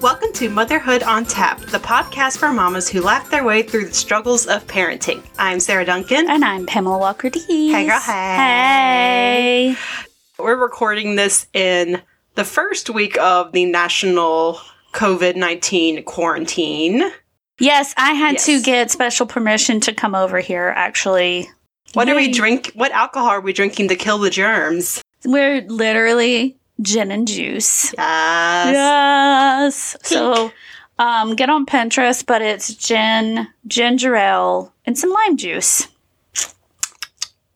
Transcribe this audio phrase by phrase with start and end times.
[0.00, 3.94] Welcome to Motherhood on Tap, the podcast for mamas who laugh their way through the
[3.94, 5.24] struggles of parenting.
[5.38, 6.30] I'm Sarah Duncan.
[6.30, 7.72] And I'm Pamela Walker Dees.
[7.72, 9.74] Hey, girl, hey.
[9.74, 9.76] Hey.
[10.38, 12.00] We're recording this in
[12.36, 14.60] the first week of the national
[14.92, 17.10] COVID 19 quarantine.
[17.58, 18.46] Yes, I had Yes.
[18.46, 21.48] to get special permission to come over here, actually.
[21.94, 22.70] What are we drink?
[22.74, 25.02] What alcohol are we drinking to kill the germs?
[25.24, 27.92] We're literally gin and juice.
[27.96, 28.74] Yes.
[28.74, 29.96] Yes.
[30.02, 30.52] So
[30.98, 35.88] um, get on Pinterest, but it's gin, ginger ale, and some lime juice.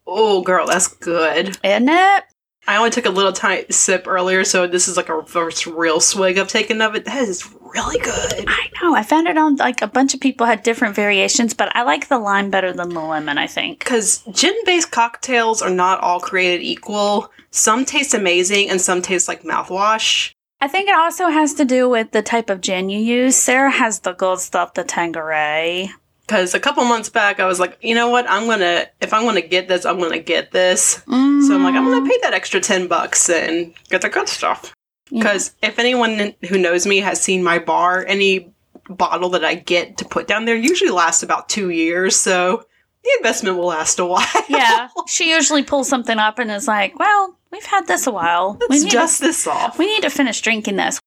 [0.06, 1.56] Oh, girl, that's good.
[1.64, 2.24] Isn't it?
[2.66, 6.00] I only took a little tiny sip earlier, so this is like a first real
[6.00, 7.04] swig I've taken of it.
[7.04, 8.44] That is really good.
[8.46, 8.94] I know.
[8.94, 12.08] I found it on like a bunch of people had different variations, but I like
[12.08, 13.80] the lime better than the lemon, I think.
[13.80, 17.30] Because gin based cocktails are not all created equal.
[17.50, 20.32] Some taste amazing and some taste like mouthwash.
[20.60, 23.34] I think it also has to do with the type of gin you use.
[23.34, 25.90] Sarah has the good stuff, the Tanqueray.
[26.32, 28.24] Because a couple months back, I was like, you know what?
[28.26, 31.02] I'm gonna, if I'm gonna get this, I'm gonna get this.
[31.06, 34.30] Mm, So I'm like, I'm gonna pay that extra 10 bucks and get the good
[34.30, 34.74] stuff.
[35.10, 38.50] Because if anyone who knows me has seen my bar, any
[38.88, 42.16] bottle that I get to put down there usually lasts about two years.
[42.16, 42.64] So
[43.04, 44.26] the investment will last a while.
[44.48, 48.54] yeah, she usually pulls something up and is like, "Well, we've had this a while.
[48.58, 49.78] We Let's need dust to, this off.
[49.78, 50.98] we need to finish drinking this.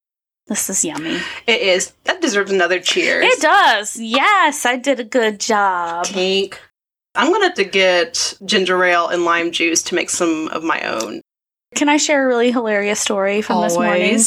[0.48, 1.20] This is yummy.
[1.48, 1.94] It is.
[2.04, 3.26] That deserves another cheers.
[3.26, 3.98] It does.
[4.00, 6.06] Yes, I did a good job.
[7.16, 10.82] I'm gonna have to get ginger ale and lime juice to make some of my
[10.82, 11.22] own.
[11.76, 14.20] Can I share a really hilarious story from this morning?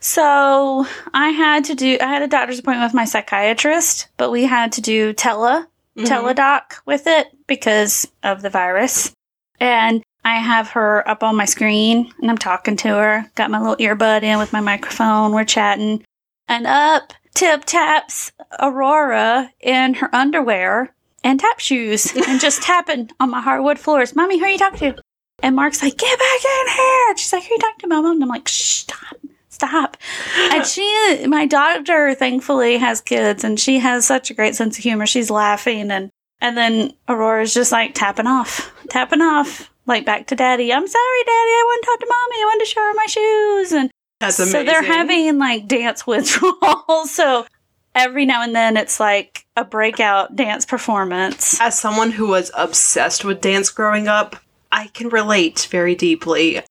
[0.00, 1.96] So I had to do.
[2.00, 6.04] I had a doctor's appointment with my psychiatrist, but we had to do tele Mhm.
[6.06, 9.12] teledoc with it because of the virus.
[9.60, 13.30] And I have her up on my screen and I'm talking to her.
[13.34, 15.32] Got my little earbud in with my microphone.
[15.32, 16.02] We're chatting.
[16.48, 23.30] And up tip taps Aurora in her underwear and tap shoes and just tapping on
[23.30, 24.16] my hardwood floors.
[24.16, 25.02] Mommy, who are you talking to?
[25.42, 27.10] And Mark's like, get back in here.
[27.10, 28.10] And she's like, who are you talking to, Mama?
[28.10, 29.16] And I'm like, shh, stop.
[29.50, 29.96] Stop.
[30.36, 34.82] And she, my daughter, thankfully has kids, and she has such a great sense of
[34.82, 35.06] humor.
[35.06, 36.10] She's laughing, and
[36.40, 40.72] and then Aurora's just like tapping off, tapping off, like back to Daddy.
[40.72, 41.50] I'm sorry, Daddy.
[41.50, 42.42] I want to talk to Mommy.
[42.42, 43.90] I want to show her my shoes, and
[44.20, 47.10] That's so they're having like dance withdrawals.
[47.10, 47.46] so
[47.94, 51.60] every now and then it's like a breakout dance performance.
[51.60, 54.36] As someone who was obsessed with dance growing up,
[54.72, 56.62] I can relate very deeply.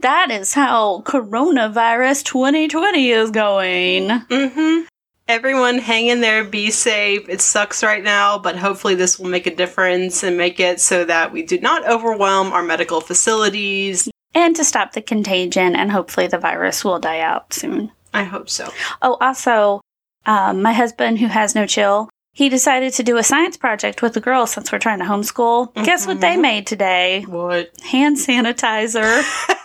[0.00, 4.08] That is how coronavirus 2020 is going.
[4.08, 4.86] Mm-hmm.
[5.34, 7.28] Everyone hang in there, be safe.
[7.28, 11.04] It sucks right now, but hopefully this will make a difference and make it so
[11.04, 14.10] that we do not overwhelm our medical facilities.
[14.34, 17.92] And to stop the contagion, and hopefully the virus will die out soon.
[18.12, 18.70] I hope so.
[19.02, 19.80] Oh, also,
[20.26, 24.14] um, my husband, who has no chill, he decided to do a science project with
[24.14, 25.72] the girls since we're trying to homeschool.
[25.84, 26.40] Guess what they Mhm.
[26.40, 27.22] made today?
[27.28, 27.70] What?
[27.88, 29.22] Hand sanitizer.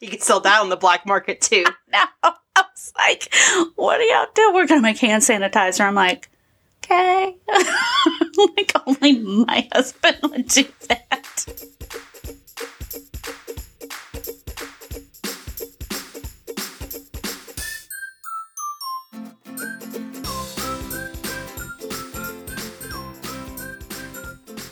[0.00, 1.64] You can sell that on the black market too.
[1.92, 1.98] no,
[2.98, 3.32] Like,
[3.76, 4.52] what do y'all do?
[4.52, 5.80] We're going to make hand sanitizer.
[5.80, 6.28] I'm like,
[6.84, 7.36] okay.
[8.56, 11.46] like, only my husband would do that.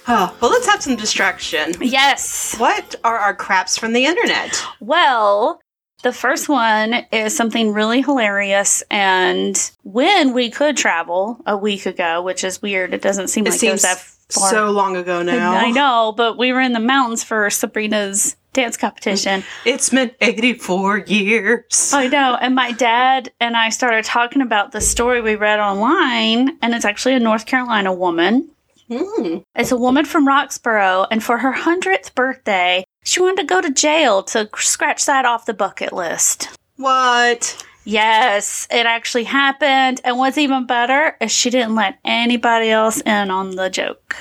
[0.08, 1.74] Oh, well, let's have some distraction.
[1.80, 2.54] Yes.
[2.58, 4.62] What are our craps from the internet?
[4.78, 5.60] Well,
[6.02, 8.82] the first one is something really hilarious.
[8.90, 13.50] And when we could travel a week ago, which is weird, it doesn't seem It
[13.50, 13.98] like it seems was that
[14.30, 14.50] far.
[14.50, 15.52] so long ago now.
[15.52, 19.42] I know, but we were in the mountains for Sabrina's dance competition.
[19.66, 21.92] It's been 84 years.
[21.92, 22.38] I know.
[22.40, 26.84] And my dad and I started talking about the story we read online, and it's
[26.86, 28.48] actually a North Carolina woman.
[28.90, 29.38] Hmm.
[29.56, 33.70] It's a woman from Roxboro, and for her 100th birthday, she wanted to go to
[33.70, 36.48] jail to scratch that off the bucket list.
[36.76, 37.64] What?
[37.84, 40.00] Yes, it actually happened.
[40.04, 44.16] And what's even better is she didn't let anybody else in on the joke.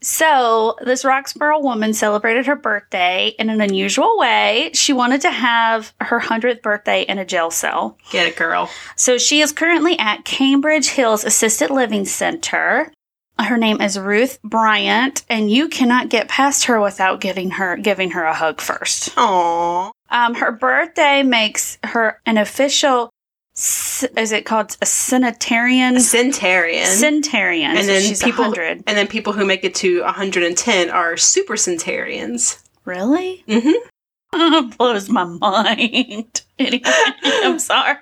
[0.00, 4.70] So, this Roxboro woman celebrated her birthday in an unusual way.
[4.72, 7.98] She wanted to have her 100th birthday in a jail cell.
[8.10, 8.70] Get it, girl.
[8.94, 12.92] So, she is currently at Cambridge Hills Assisted Living Center.
[13.40, 18.10] Her name is Ruth Bryant, and you cannot get past her without giving her giving
[18.12, 19.14] her a hug first.
[19.16, 19.90] Aww.
[20.10, 23.10] Um, her birthday makes her an official.
[23.54, 25.96] Is it called a centenarian?
[25.96, 26.84] Centarian.
[26.84, 27.70] Centenarian.
[27.70, 28.84] and so then she's people, 100.
[28.86, 32.62] and then people who make it to 110 are super centarians.
[32.84, 33.44] Really?
[33.48, 34.68] Mm-hmm.
[34.76, 36.42] Blows my mind.
[36.58, 36.82] Anyway,
[37.24, 37.96] I'm sorry.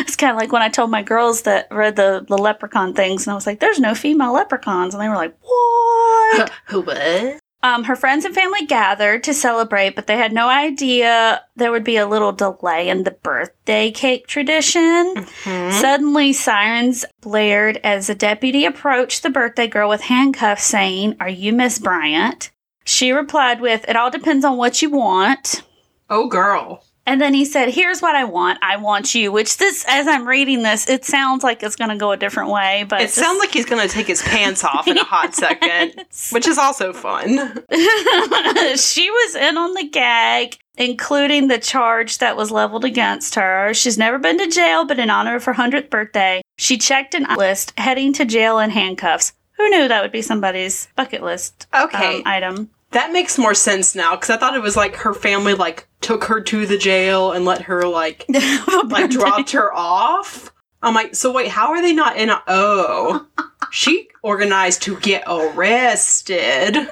[0.00, 3.26] It's kind of like when I told my girls that read the, the leprechaun things,
[3.26, 4.94] and I was like, there's no female leprechauns.
[4.94, 6.50] And they were like, what?
[6.66, 7.40] Who what?
[7.62, 11.82] Um, her friends and family gathered to celebrate, but they had no idea there would
[11.82, 15.14] be a little delay in the birthday cake tradition.
[15.14, 15.72] Mhm.
[15.72, 21.54] Suddenly, sirens blared as a deputy approached the birthday girl with handcuffs, saying, Are you
[21.54, 22.50] Miss Bryant?
[22.84, 25.62] She replied with, It all depends on what you want.
[26.10, 26.84] Oh, girl.
[27.06, 28.58] And then he said, Here's what I want.
[28.62, 29.30] I want you.
[29.30, 32.50] Which, this, as I'm reading this, it sounds like it's going to go a different
[32.50, 32.86] way.
[32.88, 35.94] But It sounds like he's going to take his pants off in a hot second,
[36.32, 37.62] which is also fun.
[38.76, 43.74] she was in on the gag, including the charge that was leveled against her.
[43.74, 47.26] She's never been to jail, but in honor of her 100th birthday, she checked an
[47.36, 49.32] list heading to jail in handcuffs.
[49.56, 52.16] Who knew that would be somebody's bucket list Okay.
[52.16, 52.70] um, item?
[52.94, 56.24] That makes more sense now because I thought it was like her family like took
[56.24, 58.24] her to the jail and let her like
[58.86, 60.52] like dropped her off.
[60.80, 63.26] I'm like, so wait, how are they not in a oh?
[63.72, 66.76] She organized to get arrested.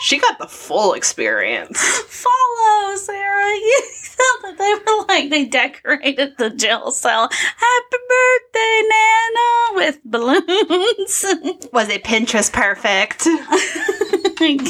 [0.00, 1.80] She got the full experience.
[2.08, 3.42] Follow, Sarah.
[3.62, 7.28] You thought that they were like they decorated the jail cell.
[7.32, 11.24] Happy birthday, Nana, with balloons.
[11.72, 13.26] Was it Pinterest perfect?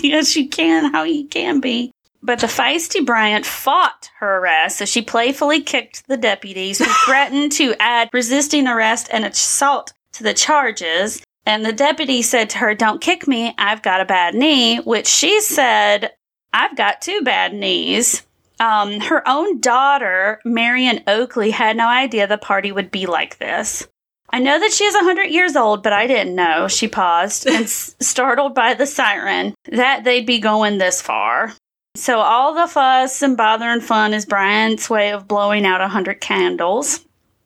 [0.03, 0.93] yes, you can.
[0.93, 1.93] How you can be.
[2.23, 7.53] But the feisty Bryant fought her arrest, so she playfully kicked the deputies who threatened
[7.53, 11.23] to add resisting arrest and assault to the charges.
[11.45, 15.07] And the deputy said to her, Don't kick me, I've got a bad knee, which
[15.07, 16.13] she said,
[16.53, 18.23] I've got two bad knees.
[18.61, 23.89] Um, her own daughter, Marion Oakley, had no idea the party would be like this.
[24.31, 27.57] I know that she is 100 years old, but I didn't know, she paused, and
[27.65, 31.53] s- startled by the siren, that they'd be going this far.
[31.97, 35.85] So all the fuss and bother and fun is Brian's way of blowing out a
[35.85, 37.05] 100 candles.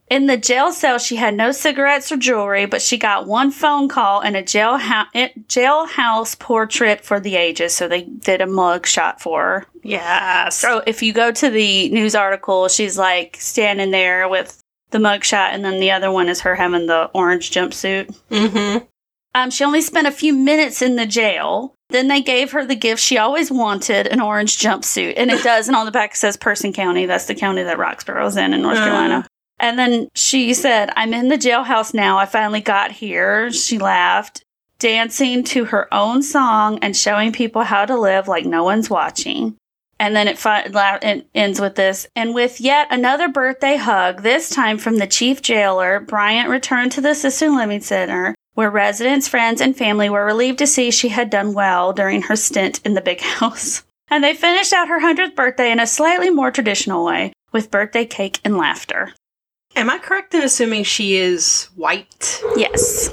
[0.08, 3.88] In the jail cell, she had no cigarettes or jewelry, but she got one phone
[3.88, 5.08] call and a jailhouse
[5.48, 7.74] jailhouse portrait for the ages.
[7.74, 9.66] So they did a mug shot for her.
[9.82, 10.48] Yeah.
[10.50, 14.60] So if you go to the news article, she's like standing there with
[14.90, 18.16] the mugshot, and then the other one is her having the orange jumpsuit.
[18.30, 18.84] Mm-hmm.
[19.34, 21.74] Um, she only spent a few minutes in the jail.
[21.90, 25.14] Then they gave her the gift she always wanted an orange jumpsuit.
[25.16, 25.66] And it does.
[25.66, 27.06] And on the back it says Person County.
[27.06, 28.84] That's the county that Roxboro's in in North Uh.
[28.84, 29.26] Carolina.
[29.58, 32.18] And then she said, I'm in the jailhouse now.
[32.18, 33.50] I finally got here.
[33.50, 34.44] She laughed,
[34.78, 39.56] dancing to her own song and showing people how to live like no one's watching.
[39.98, 40.68] And then it, fi-
[41.02, 42.06] it ends with this.
[42.14, 47.00] And with yet another birthday hug, this time from the chief jailer, Bryant returned to
[47.00, 51.30] the assisted living center where residents, friends, and family were relieved to see she had
[51.30, 53.84] done well during her stint in the big house.
[54.08, 58.04] And they finished out her 100th birthday in a slightly more traditional way with birthday
[58.04, 59.12] cake and laughter.
[59.76, 62.40] Am I correct in assuming she is white?
[62.56, 63.10] Yes.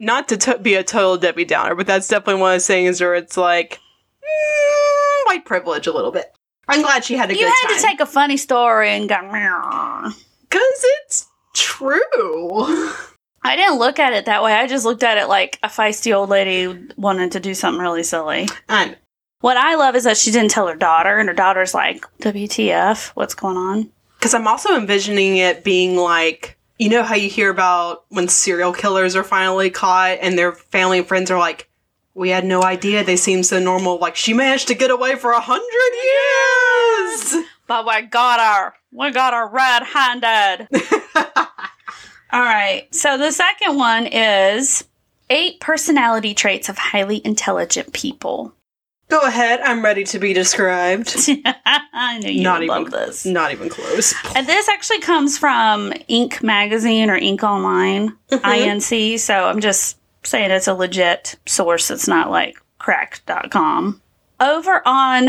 [0.00, 3.00] Not to t- be a total Debbie Downer, but that's definitely one of those things
[3.00, 3.78] where it's like
[4.22, 6.34] mm, white privilege a little bit.
[6.66, 7.46] I'm glad she had a good time.
[7.46, 9.16] You good had time to take a funny story and go,
[10.42, 12.50] because it's true.
[13.42, 14.52] I didn't look at it that way.
[14.52, 18.02] I just looked at it like a feisty old lady wanted to do something really
[18.02, 18.48] silly.
[18.68, 18.96] And
[19.40, 23.08] What I love is that she didn't tell her daughter, and her daughter's like, WTF,
[23.10, 23.90] what's going on?
[24.18, 28.72] Because I'm also envisioning it being like, you know how you hear about when serial
[28.72, 31.68] killers are finally caught and their family and friends are like,
[32.14, 33.98] we had no idea they seemed so normal.
[33.98, 35.70] Like, she managed to get away for a hundred
[37.32, 37.44] years!
[37.68, 38.74] But we got her.
[38.90, 40.68] We got her red handed.
[42.32, 42.92] All right.
[42.92, 44.84] So the second one is
[45.30, 48.54] eight personality traits of highly intelligent people.
[49.08, 51.14] Go ahead, I'm ready to be described.
[51.66, 53.24] I knew you Not even love this.
[53.24, 54.14] Not even close.
[54.36, 58.40] And this actually comes from Inc magazine or Inc Online, Mhm.
[58.40, 59.18] INC.
[59.18, 61.90] So I'm just saying it's a legit source.
[61.90, 64.00] It's not like crack.com.
[64.40, 65.28] Over on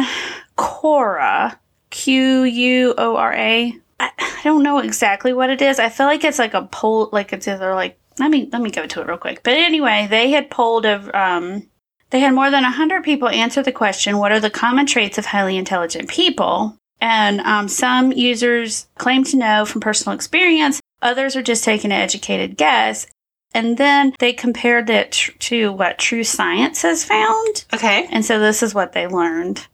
[0.57, 1.57] Quora,
[1.89, 3.73] Q U O R A.
[3.99, 5.79] I I don't know exactly what it is.
[5.79, 8.69] I feel like it's like a poll, like it's either like, let me, let me
[8.71, 9.41] go to it real quick.
[9.43, 11.63] But anyway, they had polled of, um,
[12.11, 15.27] they had more than 100 people answer the question, What are the common traits of
[15.27, 16.75] highly intelligent people?
[17.01, 22.01] And um, some users claim to know from personal experience, others are just taking an
[22.01, 23.07] educated guess.
[23.53, 27.65] And then they compared it tr- to what true science has found.
[27.73, 28.07] Okay.
[28.11, 29.67] And so this is what they learned.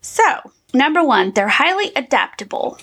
[0.00, 0.22] So,
[0.72, 2.78] number one, they're highly adaptable.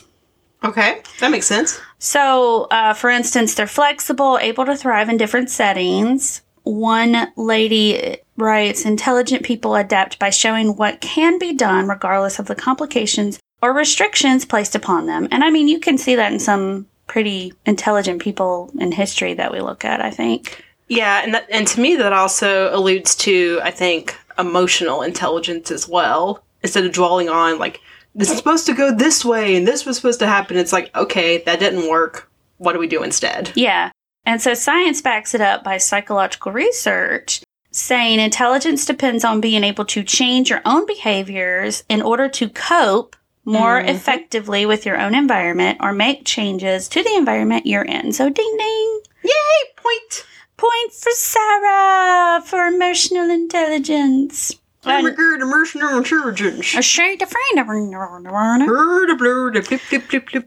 [0.63, 1.01] Okay.
[1.19, 1.79] That makes sense.
[1.99, 6.41] So, uh, for instance, they're flexible, able to thrive in different settings.
[6.63, 12.55] One lady writes Intelligent people adapt by showing what can be done regardless of the
[12.55, 15.27] complications or restrictions placed upon them.
[15.31, 19.51] And I mean, you can see that in some pretty intelligent people in history that
[19.51, 20.63] we look at, I think.
[20.87, 25.87] Yeah, and that, and to me that also alludes to I think emotional intelligence as
[25.87, 26.43] well.
[26.63, 27.81] Instead of dwelling on like
[28.15, 30.95] this is supposed to go this way and this was supposed to happen, it's like
[30.95, 32.29] okay, that didn't work.
[32.57, 33.51] What do we do instead?
[33.55, 33.91] Yeah.
[34.25, 37.41] And so science backs it up by psychological research
[37.71, 43.15] saying intelligence depends on being able to change your own behaviors in order to cope
[43.45, 43.89] more Mhm.
[43.89, 48.11] effectively with your own environment or make changes to the environment you're in.
[48.11, 48.99] So ding ding.
[49.23, 49.31] Yay!
[49.77, 50.25] Point.
[50.57, 54.53] Point for Sarah for emotional intelligence.
[54.85, 56.75] I'm a And- good emotional intelligence.
[56.75, 57.33] A shade of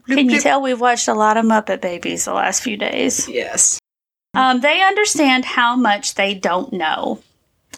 [0.07, 3.27] Can you tell we've watched a lot of Muppet Babies the last few days?
[3.27, 3.79] Yes.
[4.33, 7.19] Um, they understand how much they don't know.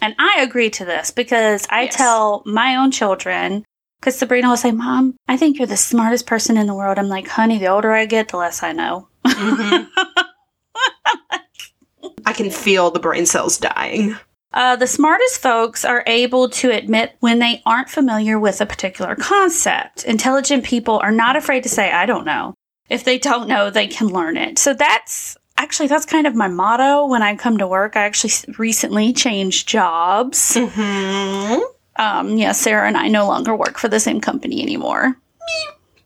[0.01, 1.95] And I agree to this because I Yes.
[1.95, 3.63] tell my own children,
[3.99, 6.99] because Sabrina will say, Mom, I think you're the smartest person in the world.
[6.99, 9.07] I'm like, honey, the older I get, the less I know.
[9.25, 9.87] Mhm.
[12.25, 14.15] I can feel the brain cells dying.
[14.53, 19.15] Uh, the smartest folks are able to admit when they aren't familiar with a particular
[19.15, 20.03] concept.
[20.05, 22.53] Intelligent people are not afraid to say, I don't know.
[22.89, 24.59] If they don't know, they can learn it.
[24.59, 27.95] So that's actually, that's kind of my motto when I come to work.
[27.95, 30.55] I actually recently changed jobs.
[30.55, 31.61] Mm-hmm.
[31.95, 35.15] Um, yeah, Sarah and I no longer work for the same company anymore.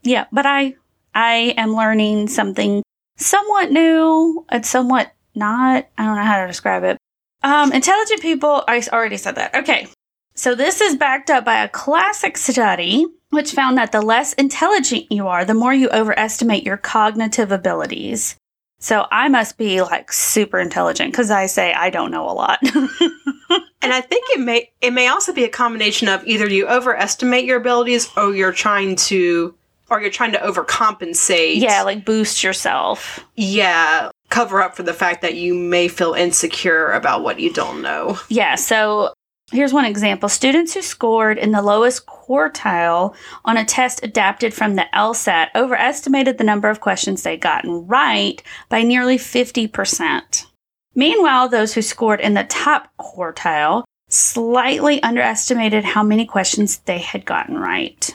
[0.03, 0.75] Yeah, but I
[1.15, 2.83] I am learning something
[3.17, 5.87] somewhat new and somewhat not.
[5.97, 6.97] I don't know how to describe it.
[7.43, 8.63] Um, intelligent people.
[8.67, 9.55] I already said that.
[9.55, 9.87] Okay,
[10.35, 15.11] so this is backed up by a classic study which found that the less intelligent
[15.11, 18.35] you are, the more you overestimate your cognitive abilities.
[18.79, 22.59] So I must be like super intelligent because I say I don't know a lot.
[23.81, 27.45] And I think it may it may also be a combination of either you overestimate
[27.45, 29.55] your abilities or you're trying to
[29.89, 31.57] or you're trying to overcompensate.
[31.57, 33.23] yeah, like boost yourself.
[33.35, 37.81] Yeah, cover up for the fact that you may feel insecure about what you don't
[37.81, 38.19] know.
[38.27, 39.13] Yeah, so
[39.51, 40.29] here's one example.
[40.29, 46.37] Students who scored in the lowest quartile on a test adapted from the LSAT overestimated
[46.37, 50.45] the number of questions they'd gotten right by nearly 50%.
[50.95, 57.25] Meanwhile, those who scored in the top quartile slightly underestimated how many questions they had
[57.25, 58.09] gotten right.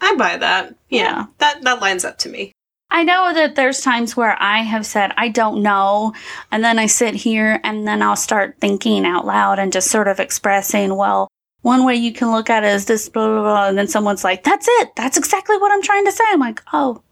[0.00, 0.74] I buy that.
[0.88, 1.26] Yeah, Yeah.
[1.38, 2.52] that that lines up to me.
[2.90, 6.14] I know that there's times where I have said, I don't know.
[6.50, 10.08] And then I sit here and then I'll start thinking out loud and just sort
[10.08, 11.28] of expressing, well,
[11.62, 13.68] one way you can look at it is this, blah, blah, blah.
[13.68, 14.96] And then someone's like, that's it.
[14.96, 16.24] That's exactly what I'm trying to say.
[16.28, 17.02] I'm like, oh,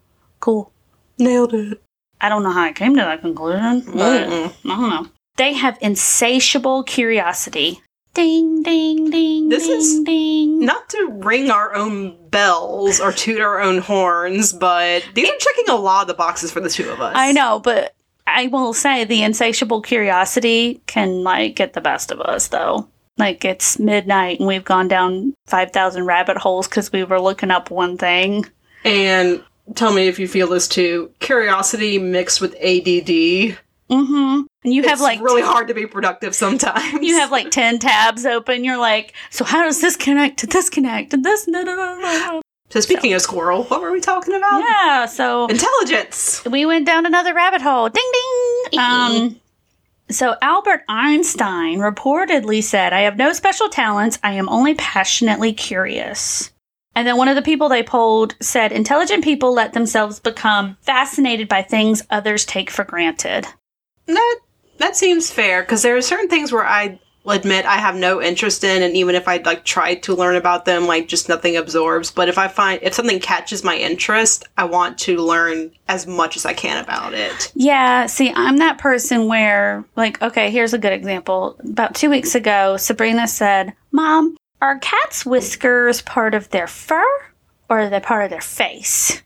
[0.40, 0.72] cool.
[1.18, 1.82] Nailed it.
[2.20, 4.54] I don't know how I came to that conclusion, but Mm-mm.
[4.64, 5.10] I don't know.
[5.36, 7.82] They have insatiable curiosity.
[8.16, 10.60] Ding, ding, ding, This ding, is ding.
[10.60, 15.68] Not to ring our own bells or toot our own horns, but these are checking
[15.68, 17.12] a lot of the boxes for the two of us.
[17.14, 17.94] I know, but
[18.26, 22.88] I will say the insatiable curiosity can like get the best of us though.
[23.18, 27.70] Like it's midnight and we've gone down 5,000 rabbit holes because we were looking up
[27.70, 28.46] one thing.
[28.82, 29.44] And
[29.74, 31.10] tell me if you feel this too.
[31.18, 33.58] Curiosity mixed with ADD.
[33.90, 34.40] Mm-hmm.
[34.66, 37.00] And you have it's like really hard to be productive sometimes.
[37.00, 38.64] you have like 10 tabs open.
[38.64, 41.46] You're like, so how does this connect to this connect to this?
[41.46, 42.42] No, no, no, no.
[42.70, 44.58] So speaking of squirrel, what were we talking about?
[44.58, 46.44] Yeah, so Intelligence.
[46.50, 47.88] we went down another rabbit hole.
[47.88, 48.10] Ding
[48.72, 48.80] ding.
[48.80, 49.40] Um
[50.10, 54.18] so Albert Einstein reportedly said, "I have no special talents.
[54.24, 56.50] I am only passionately curious."
[56.96, 61.46] And then one of the people they polled said, "Intelligent people let themselves become fascinated
[61.46, 63.46] by things others take for granted."
[64.06, 64.38] That
[64.78, 68.62] that seems fair because there are certain things where I admit I have no interest
[68.62, 72.10] in, and even if I like tried to learn about them, like just nothing absorbs.
[72.10, 76.36] But if I find if something catches my interest, I want to learn as much
[76.36, 77.52] as I can about it.
[77.54, 81.56] Yeah, see, I'm that person where, like, okay, here's a good example.
[81.60, 87.04] About two weeks ago, Sabrina said, Mom, are cats' whiskers part of their fur
[87.68, 89.22] or are they part of their face?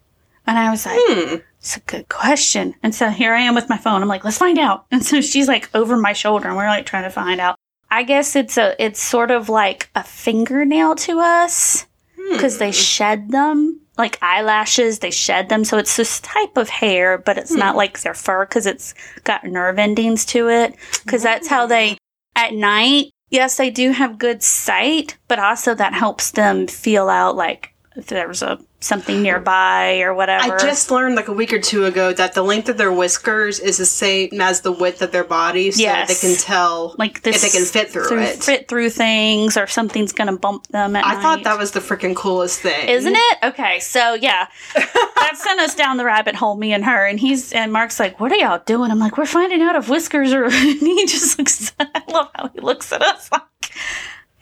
[0.47, 1.37] And I was like, Hmm.
[1.61, 2.75] It's a good question.
[2.83, 4.01] And so here I am with my phone.
[4.01, 4.87] I'm like, let's find out.
[4.91, 7.57] And so she's like over my shoulder and we're like trying to find out.
[7.91, 11.87] I guess it's a it's sort of like a fingernail to us
[12.17, 12.33] hmm.
[12.33, 17.19] because they shed them like eyelashes they shed them so it's this type of hair
[17.19, 17.79] but it's not hmm.
[17.79, 20.75] like their fur because it's got nerve endings to it
[21.05, 21.99] because that's how they
[22.37, 27.37] at night yes they do have good sight but also that helps them feel out
[27.37, 30.55] like if there was a something nearby or whatever.
[30.55, 33.59] I just learned like a week or two ago that the length of their whiskers
[33.61, 36.09] is the same as the width of their body, so Yes.
[36.09, 38.43] they can tell like this if they can fit through it.
[38.43, 41.23] fit through things or something's gonna bump them at I night.
[41.23, 43.39] thought that was the freaking coolest thing, Isn't it?
[43.43, 47.53] Okay, so yeah, that sent us down the rabbit hole, me and her, and he's
[47.53, 50.49] and Mark's like, "What are y'all doing?" I'm like, "We're finding out if whiskers are."
[50.51, 51.73] he just looks.
[51.81, 53.43] I love how he looks at us like,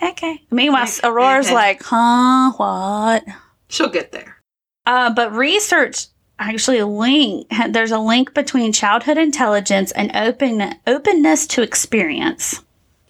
[0.03, 1.55] "Okay." Meanwhile, Like, Aurora's okay.
[1.55, 2.53] like, "Huh?
[2.57, 3.25] What?"
[3.69, 4.37] She'll get there.
[4.87, 6.07] Uh, but research
[6.39, 12.63] actually link there's a link between childhood intelligence and open openness to experience,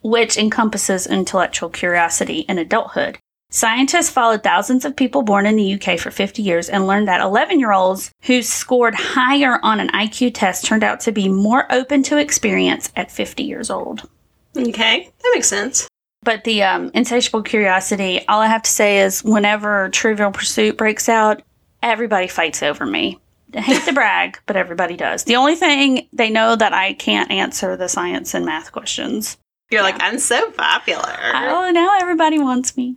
[0.03, 3.19] which encompasses intellectual curiosity in adulthood.
[3.51, 7.21] Scientists followed thousands of people born in the UK for 50 years and learned that
[7.21, 11.71] 11 year olds who scored higher on an IQ test turned out to be more
[11.73, 14.07] open to experience at 50 years old.
[14.57, 15.89] Okay, that makes sense.
[16.23, 21.09] But the um, insatiable curiosity, all I have to say is whenever Trivial Pursuit breaks
[21.09, 21.43] out,
[21.83, 23.19] everybody fights over me.
[23.55, 25.25] I hate to brag, but everybody does.
[25.25, 29.39] The only thing they know that I can't answer the science and math questions.
[29.71, 31.17] You're like, I'm so popular.
[31.35, 32.97] Oh, now everybody wants me.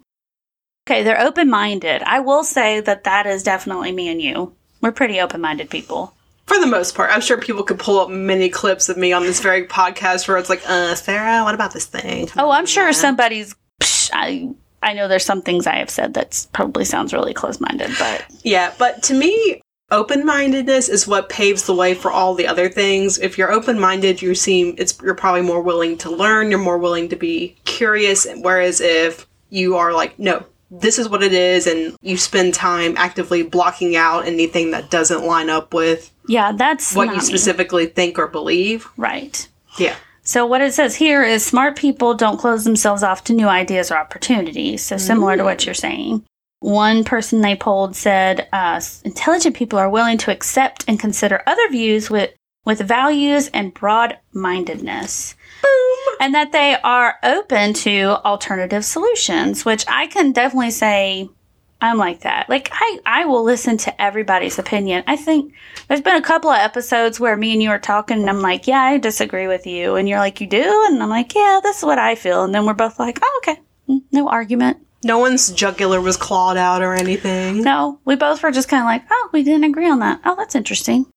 [0.88, 2.01] Okay, they're open minded.
[2.04, 4.56] I will say that that is definitely me and you.
[4.82, 6.13] We're pretty open minded people.
[6.51, 9.24] For the most part, I'm sure people could pull up many clips of me on
[9.24, 12.27] this very podcast where it's like, uh, Sarah, what about this thing?
[12.38, 12.91] Oh, I'm sure Yeah.
[12.91, 13.55] somebody's.
[13.81, 14.50] Psh, I
[14.84, 18.25] I know there's some things I have said that probably sounds really close minded, but
[18.43, 22.67] Yeah, but to me, open mindedness is what paves the way for all the other
[22.67, 23.17] things.
[23.17, 26.51] If you're open minded, you seem it's you're probably more willing to learn.
[26.51, 28.27] You're more willing to be curious.
[28.41, 32.96] Whereas if you are like, no, this is what it is, and you spend time
[32.98, 37.20] actively blocking out anything that doesn't line up with yeah, that's what you me.
[37.20, 38.90] specifically think or believe.
[38.98, 39.48] right.
[39.78, 39.96] Yeah.
[40.24, 43.91] So what it says here is smart people don't close themselves off to new ideas
[43.91, 44.84] or opportunities.
[44.84, 46.24] So similar to what you're saying.
[46.60, 51.67] One person they polled said uh, intelligent people are willing to accept and consider other
[51.69, 52.32] views with
[52.63, 55.36] with values and broad mindedness.
[56.19, 61.30] And that they are open to alternative solutions, which I can definitely say
[61.82, 62.47] I'm like that.
[62.47, 65.04] Like I, I will listen to everybody's opinion.
[65.08, 65.54] I think
[65.88, 68.67] there's been a couple of episodes where me and you are talking and I'm like,
[68.67, 69.95] yeah, I disagree with you.
[69.95, 70.86] And you're like, you do?
[70.88, 72.43] And I'm like, yeah, this is what I feel.
[72.43, 73.60] And then we're both like, oh, okay.
[73.89, 74.78] Mm, No argument.
[75.04, 77.63] No one's jugular was clawed out or anything.
[77.63, 80.21] No, we both were just kind of like, oh, we didn't agree on that.
[80.24, 81.08] Oh, that's interesting.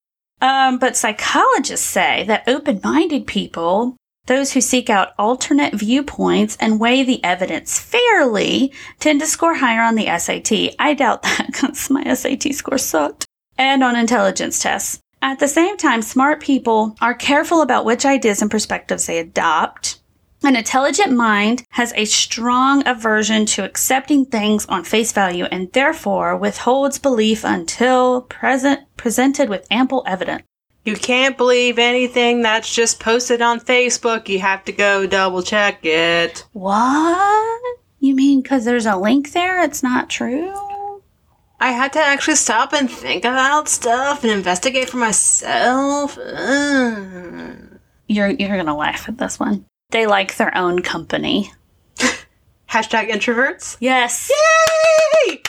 [0.41, 6.79] Um, but psychologists say that open minded people, those who seek out alternate viewpoints and
[6.79, 10.75] weigh the evidence fairly, tend to score higher on the SAT.
[10.79, 13.25] I doubt that because my SAT score sucked.
[13.57, 14.99] And on intelligence tests.
[15.21, 19.99] At the same time, smart people are careful about which ideas and perspectives they adopt.
[20.43, 26.37] An intelligent mind has a strong aversion to accepting things on face value and therefore
[26.37, 30.43] withholds belief until present presented with ample evidence.
[30.85, 34.29] You can't believe anything that's just posted on Facebook.
[34.29, 36.45] You have to go double check it.
[36.53, 37.77] What?
[37.99, 39.63] You mean because there's a link there?
[39.63, 41.01] It's not true?
[41.59, 46.19] I had to actually stop and think about stuff and investigate for myself.
[46.19, 47.79] Ugh.
[48.07, 49.65] You're you're gonna laugh at this one.
[49.89, 51.51] They like their own company.
[52.69, 53.77] Hashtag introverts.
[53.79, 54.29] Yes.
[55.27, 55.41] Yay!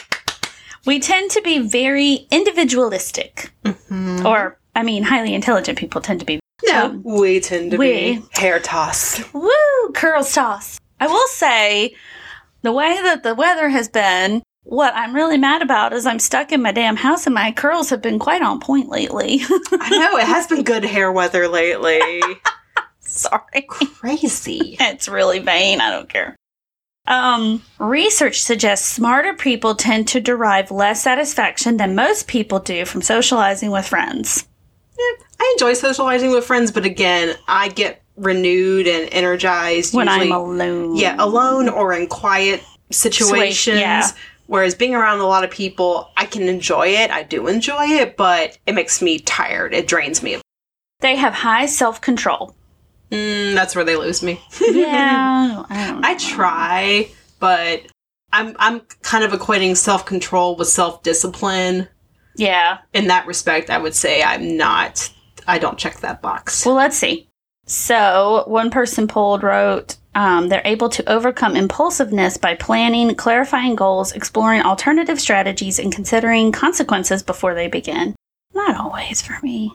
[0.87, 3.53] We tend to be very individualistic.
[3.65, 4.25] Mm-hmm.
[4.25, 8.23] Or I mean highly intelligent people tend to be No, we tend to we- be
[8.33, 9.21] hair toss.
[9.33, 9.51] Woo!
[9.95, 10.79] Curls toss.
[11.01, 11.95] I will say,
[12.63, 16.53] the way that the weather has been, what I'm really mad about is I'm stuck
[16.53, 19.41] in my damn house and my curls have been quite on point lately.
[19.73, 22.21] I know it has been good hair weather lately.
[23.01, 23.63] Sorry.
[23.69, 24.77] Crazy.
[24.81, 25.81] it's really vain.
[25.81, 26.37] I don't care.
[27.07, 33.01] Um, research suggests smarter people tend to derive less satisfaction than most people do from
[33.01, 34.47] socializing with friends.
[34.99, 40.27] Yeah, I enjoy socializing with friends, but again, I get renewed and energized When usually,
[40.27, 40.97] I'm alone.
[40.97, 43.79] yeah, alone or in quiet situations.
[43.81, 44.09] yeah.
[44.47, 47.11] Whereas being around a lot of people, I can enjoy it.
[47.11, 49.75] I do enjoy it, but it makes me tired.
[49.75, 50.41] It drains me.
[51.01, 52.55] They have high self control.
[53.11, 54.41] Mm, that's where they lose me.
[54.61, 55.65] Yeah.
[55.69, 57.09] I, don't I try,
[57.41, 57.83] but
[58.33, 61.89] I'm I'm kind of equating self control with self discipline.
[62.37, 62.79] Yeah.
[62.93, 65.11] In that respect, I would say I'm not.
[65.47, 66.65] I don't check that box.
[66.65, 67.29] Well, let's see.
[67.67, 74.13] So, one person polled wrote, um, they're able to overcome impulsiveness by planning, clarifying goals,
[74.13, 78.15] exploring alternative strategies, and considering consequences before they begin.
[78.55, 79.73] Not always for me.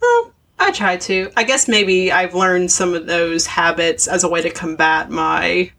[0.00, 1.30] Well, I try to.
[1.36, 5.70] I guess maybe I've learned some of those habits as a way to combat my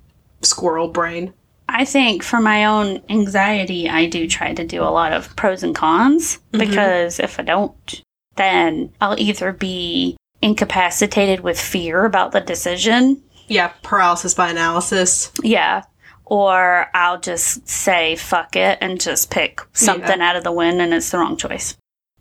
[0.41, 1.33] squirrel brain.
[1.69, 5.63] I think for my own anxiety, I do try to do a lot of pros
[5.63, 6.59] and cons Mhm.
[6.59, 8.01] because if I don't,
[8.35, 13.21] then I'll either be incapacitated with fear about the decision.
[13.47, 15.31] Yeah, paralysis by analysis.
[15.43, 15.83] Yeah.
[16.25, 20.93] Or I'll just say fuck it and just pick something out of the wind and
[20.93, 21.75] it's the wrong choice.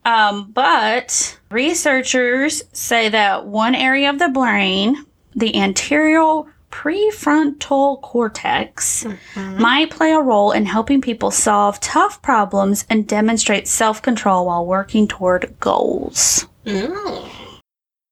[0.05, 5.05] Um, but researchers say that one area of the brain,
[5.35, 6.43] the anterior
[6.77, 14.03] prefrontal cortex, might play a role in helping people solve tough problems and demonstrate self
[14.03, 16.47] control while working toward goals.
[16.67, 17.31] Mm.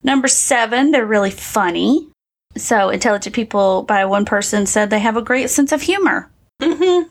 [0.01, 2.07] Number seven, they're really funny.
[2.57, 6.31] So, intelligent people, by one person, said they have a great sense of humor.
[6.59, 7.09] Mm-hmm.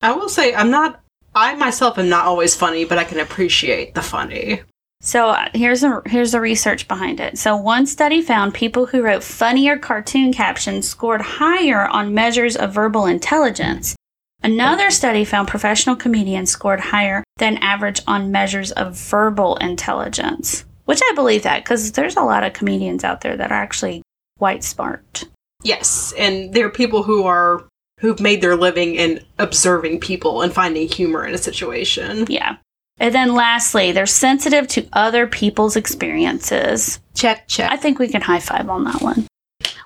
[0.00, 1.02] I will say, I'm not.
[1.34, 4.62] I myself am not always funny, but I can appreciate the funny.
[5.00, 7.38] So uh, here's a here's the research behind it.
[7.38, 12.74] So one study found people who wrote funnier cartoon captions scored higher on measures of
[12.74, 13.96] verbal intelligence.
[14.42, 20.64] Another study found professional comedians scored higher than average on measures of verbal intelligence.
[20.84, 24.02] Which I believe that because there's a lot of comedians out there that are actually
[24.38, 25.24] quite smart.
[25.62, 27.64] Yes, and there are people who are
[28.00, 32.26] who've made their living in observing people and finding humor in a situation.
[32.28, 32.56] Yeah.
[33.00, 37.00] And then lastly, they're sensitive to other people's experiences.
[37.14, 37.72] Check, check.
[37.72, 39.26] I think we can high five on that one.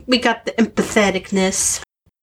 [0.07, 1.81] we got the empatheticness.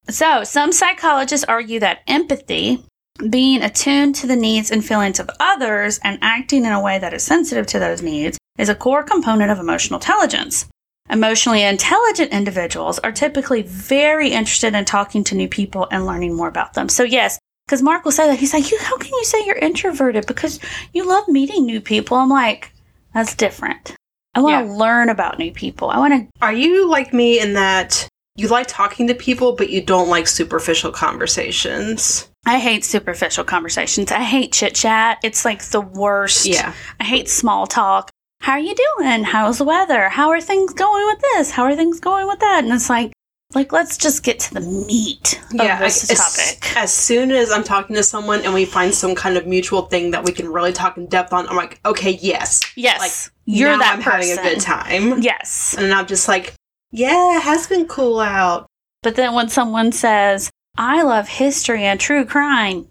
[0.09, 2.83] So, some psychologists argue that empathy,
[3.29, 7.13] being attuned to the needs and feelings of others and acting in a way that
[7.13, 10.67] is sensitive to those needs, is a core component of emotional intelligence.
[11.09, 16.47] Emotionally intelligent individuals are typically very interested in talking to new people and learning more
[16.47, 16.89] about them.
[16.89, 17.39] So, yes,
[17.71, 18.37] because Mark will say that.
[18.37, 20.27] He's like, you, How can you say you're introverted?
[20.27, 20.59] Because
[20.91, 22.17] you love meeting new people.
[22.17, 22.73] I'm like,
[23.13, 23.95] That's different.
[24.35, 24.77] I want to Yeah.
[24.77, 25.89] learn about new people.
[25.89, 29.69] I want to Are you like me in that you like talking to people, but
[29.69, 32.29] you don't like superficial conversations?
[32.45, 34.11] I hate superficial conversations.
[34.11, 35.19] I hate chit chat.
[35.23, 36.45] It's like the worst.
[36.45, 36.73] Yeah.
[36.99, 38.09] I hate small talk.
[38.41, 39.23] How are you doing?
[39.23, 40.09] How's the weather?
[40.09, 41.51] How are things going with this?
[41.51, 42.65] How are things going with that?
[42.65, 43.13] And it's like,
[43.55, 46.77] like let's just get to the meat Yeah, of this as, topic.
[46.77, 50.11] as soon as I'm talking to someone and we find some kind of mutual thing
[50.11, 53.77] that we can really talk in depth on, I'm like, okay, yes, yes, like, you're
[53.77, 54.37] that I'm person.
[54.37, 55.21] having a good time.
[55.21, 56.53] Yes, And I'm just like,
[56.91, 58.67] yeah, it has been cool out.
[59.03, 62.87] but then when someone says, "I love history and true crime,"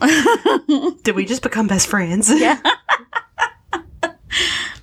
[1.02, 2.30] Did we just become best friends?
[2.32, 2.60] yeah.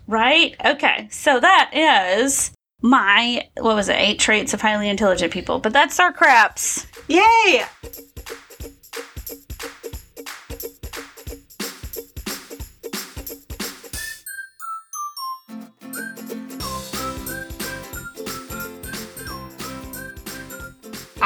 [0.08, 0.56] right?
[0.66, 1.08] Okay.
[1.12, 5.60] So that is my, what was it, eight traits of highly intelligent people.
[5.60, 6.88] But that's our craps.
[7.08, 7.64] Yay!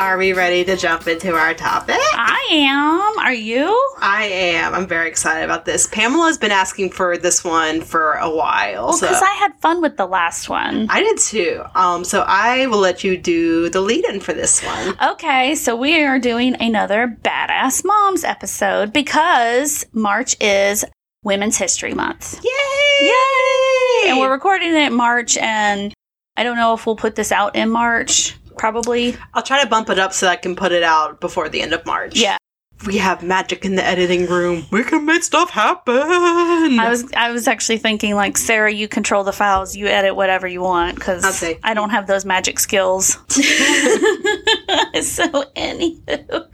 [0.03, 1.95] Are we ready to jump into our topic?
[1.97, 3.19] I am.
[3.25, 3.69] Are you?
[4.01, 4.73] I am.
[4.75, 5.87] I'm very excited about this.
[5.87, 8.91] Pamela's been asking for this one for a while.
[8.91, 10.87] so Because I had fun with the last one.
[10.89, 11.63] I did too.
[11.73, 14.97] Um, so I will let you do the lead in for this one.
[15.11, 20.83] Okay, so we are doing another Badass Moms episode because March is
[21.23, 22.41] Women's History Month.
[22.43, 23.07] Yay!
[23.07, 24.09] Yay!
[24.09, 25.93] And we're recording it in March, and
[26.35, 28.35] I don't know if we'll put this out in March.
[28.57, 29.15] Probably.
[29.33, 31.73] I'll try to bump it up so I can put it out before the end
[31.73, 32.15] of March.
[32.17, 32.37] Yeah.
[32.87, 34.65] We have magic in the editing room.
[34.69, 35.93] We can make stuff happen.
[35.97, 40.47] I was I was actually thinking like Sarah, you control the files, you edit whatever
[40.47, 41.59] you want because Okay.
[41.63, 43.13] I don't have those magic skills.
[43.29, 43.39] so
[45.55, 46.47] anywho,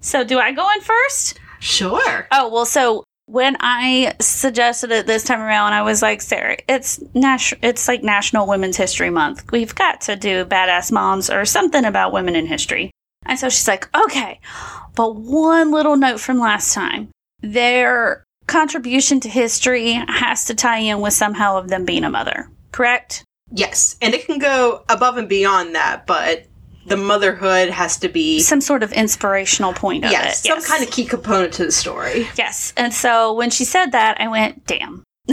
[0.00, 1.40] so do I go in first?
[1.60, 2.26] sure.
[2.30, 3.02] Oh well, so
[3.32, 8.02] when I suggested it this time around, I was like, Sarah, it's nas- it's like
[8.02, 9.50] National Women's History Month.
[9.50, 12.90] We've got to do badass moms or something about women in history.
[13.24, 14.38] And so she's like, okay,
[14.94, 17.08] but one little note from last time.
[17.40, 22.50] Their contribution to history has to tie in with somehow of them being a mother,
[22.70, 23.24] correct?
[23.50, 23.96] Yes.
[24.02, 26.48] And it can go above and beyond that, but
[26.86, 30.48] the motherhood has to be Some sort of inspirational point of yes, it.
[30.48, 32.28] some kind of key component to the story.
[32.36, 32.72] Yes.
[32.76, 35.04] And so when she said that, I went, damn.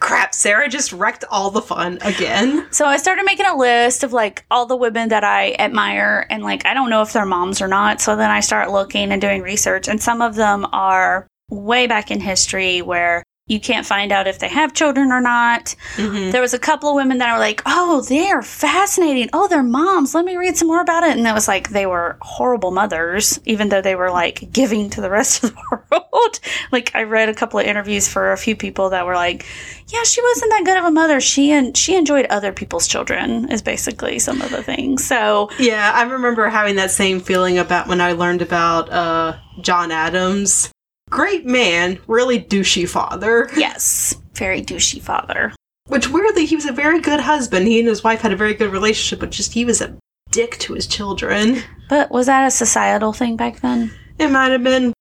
[0.00, 2.66] Crap, Sarah just wrecked all the fun again.
[2.70, 6.42] So I started making a list of like all the women that I admire and
[6.44, 8.00] like I don't know if they're moms or not.
[8.00, 12.12] So then I start looking and doing research and some of them are way back
[12.12, 15.74] in history where you can't find out if they have children or not.
[15.96, 16.30] Mhm.
[16.32, 19.28] There was a couple of women that were like, "Oh, they're fascinating.
[19.32, 20.14] Oh, they're moms.
[20.14, 23.40] Let me read some more about it." And it was like they were horrible mothers,
[23.44, 25.60] even though they were like giving to the rest of the
[25.90, 26.40] world.
[26.70, 29.44] like I read a couple of interviews for a few people that were like,
[29.88, 31.20] "Yeah, she wasn't that good of a mother.
[31.20, 35.04] She and she enjoyed other people's children." Is basically some of the things.
[35.04, 39.90] So Yeah, I remember having that same feeling about when I learned about uh, John
[39.90, 40.70] Adams.
[41.10, 43.48] Great man, really douchey father.
[43.56, 45.52] yes, very douchey father.
[45.88, 47.66] Which weirdly, he was a very good husband.
[47.66, 49.96] He and his wife had a very good relationship, but just he was a
[50.30, 51.62] dick to his children.
[51.88, 53.90] But was that a societal thing back then?
[54.18, 54.92] It might have been.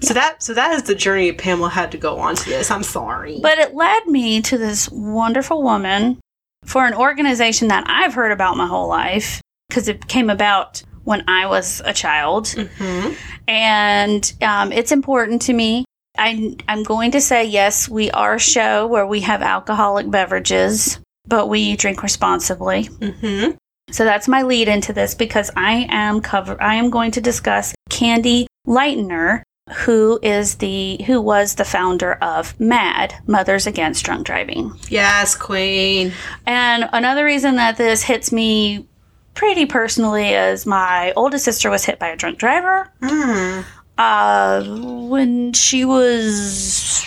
[0.00, 2.72] So that so that is the journey Pamela had to go on to this.
[2.72, 3.38] I'm sorry.
[3.40, 6.18] But it led me to this wonderful woman
[6.64, 11.24] for an organization that I've heard about my whole life because it came about when
[11.28, 12.46] I was a child.
[12.46, 13.16] Mhm.
[13.48, 15.84] And um, it's important to me.
[16.18, 21.00] I, I'm going to say, yes, we are a show where we have alcoholic beverages,
[21.26, 22.84] but we drink responsibly.
[22.84, 23.56] Mhm.
[23.90, 27.74] So that's my lead into this because I am cover I am going to discuss
[27.90, 29.42] Candy Lightner,
[29.84, 34.72] who is the who was the founder of MADD, Mothers Against Drunk Driving.
[34.88, 36.12] Yes, Queen.
[36.46, 38.86] And another reason that this hits me
[39.34, 43.64] pretty personally is my oldest sister was hit by a drunk driver Mm.
[43.98, 44.62] uh,
[45.08, 47.04] when she was.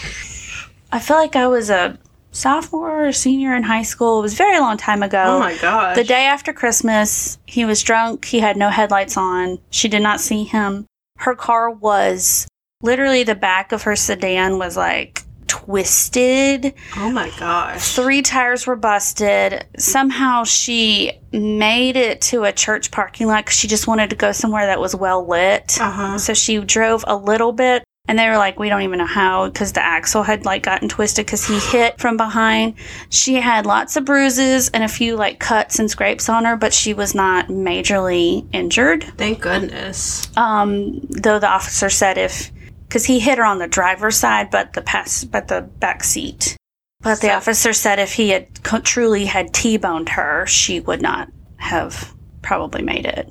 [0.91, 1.97] I feel like I was a
[2.31, 4.19] sophomore or senior in high school.
[4.19, 5.23] It was a very long time ago.
[5.25, 5.95] Oh my gosh.
[5.95, 8.25] The day after Christmas, he was drunk.
[8.25, 9.57] He had no headlights on.
[9.69, 10.85] She did not see him.
[11.17, 12.47] Her car was
[12.81, 15.23] literally the back of her sedan was like
[15.63, 16.73] twisted.
[16.97, 17.95] Oh my gosh.
[17.95, 19.65] Three tires were busted.
[19.77, 24.31] Somehow she made it to a church parking lot 'cause she just wanted to go
[24.31, 25.77] somewhere that was well lit.
[25.79, 26.17] Uh huh.
[26.17, 29.47] So she drove a little bit and they were like, we don't even know how
[29.47, 32.75] because the axle had like gotten twisted because he hit from behind.
[33.09, 36.73] She had lots of bruises and a few like cuts and scrapes on her, but
[36.73, 39.03] she was not majorly injured.
[39.17, 40.29] Thank goodness.
[40.37, 42.51] Um, though the officer said if
[42.95, 46.55] because he hit her on the driver's side, but the pass, but the back seat.
[47.01, 51.01] But the So- officer said if he had co- truly had T-boned her, she would
[51.01, 51.27] not
[51.57, 53.29] have probably made it.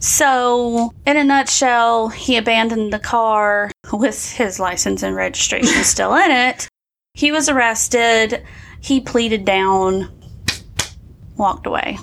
[0.00, 6.30] So, in a nutshell, he abandoned the car with his license and registration still in
[6.30, 6.68] it.
[7.12, 8.42] He was arrested.
[8.80, 10.08] He pleaded down,
[11.36, 11.98] walked away.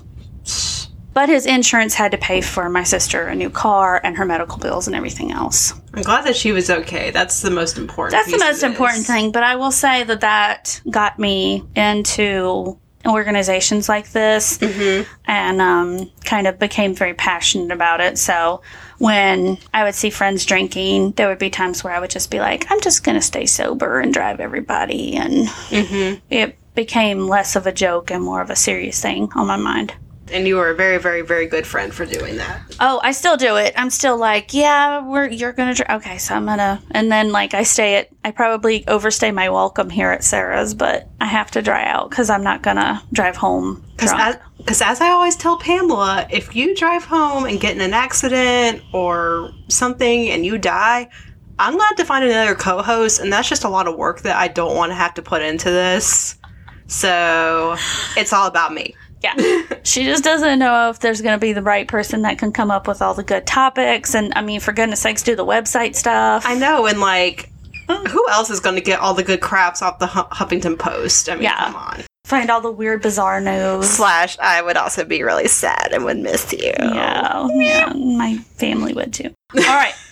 [1.19, 4.57] But his insurance had to pay for my sister a new car and her medical
[4.57, 5.73] bills and everything else.
[5.93, 7.11] I'm glad that she was okay.
[7.11, 8.13] That's the most important.
[8.13, 9.33] That's the most important thing.
[9.33, 15.05] But I will say that that got me into organizations like this Mhm.
[15.25, 18.17] and um, kind of became very passionate about it.
[18.17, 18.61] So
[18.99, 22.39] when I would see friends drinking, there would be times where I would just be
[22.39, 25.17] like, I'm just going to stay sober and drive everybody.
[25.17, 26.21] And Mhm.
[26.29, 29.91] it became less of a joke and more of a serious thing on my mind.
[30.31, 32.61] And you were a very, very, very good friend for doing that.
[32.79, 33.73] Oh, I still do it.
[33.75, 35.73] I'm still like, yeah, we're you're gonna.
[35.73, 38.09] Dr- okay, so I'm gonna, and then like I stay at.
[38.23, 42.29] I probably overstay my welcome here at Sarah's, but I have to dry out because
[42.29, 44.39] I'm not gonna drive home Because drunk.
[44.81, 49.51] as I always tell Pamela, if you drive home and get in an accident or
[49.67, 51.09] something and you die,
[51.57, 53.97] I'm going to have to find another co host, and that's just a lot of
[53.97, 56.37] work that I don't want to have to put into this.
[56.87, 57.75] So
[58.15, 58.95] it's all about me.
[59.21, 59.33] Yeah,
[59.83, 62.87] she just doesn't know if there's gonna be the right person that can come up
[62.87, 64.15] with all the good topics.
[64.15, 66.43] And I mean, for goodness sakes, do the website stuff.
[66.45, 67.49] I know, and like,
[67.87, 68.07] mm.
[68.07, 71.29] who else is going to get all the good craps off the Hu- Huffington Post?
[71.29, 71.65] I mean, Yeah.
[71.65, 72.03] come on.
[72.25, 73.89] Find all the weird, bizarre news.
[73.89, 76.73] Slash, I would also be really sad and would miss you.
[76.77, 79.33] Yeah, yeah, my family would too.
[79.55, 79.93] All right.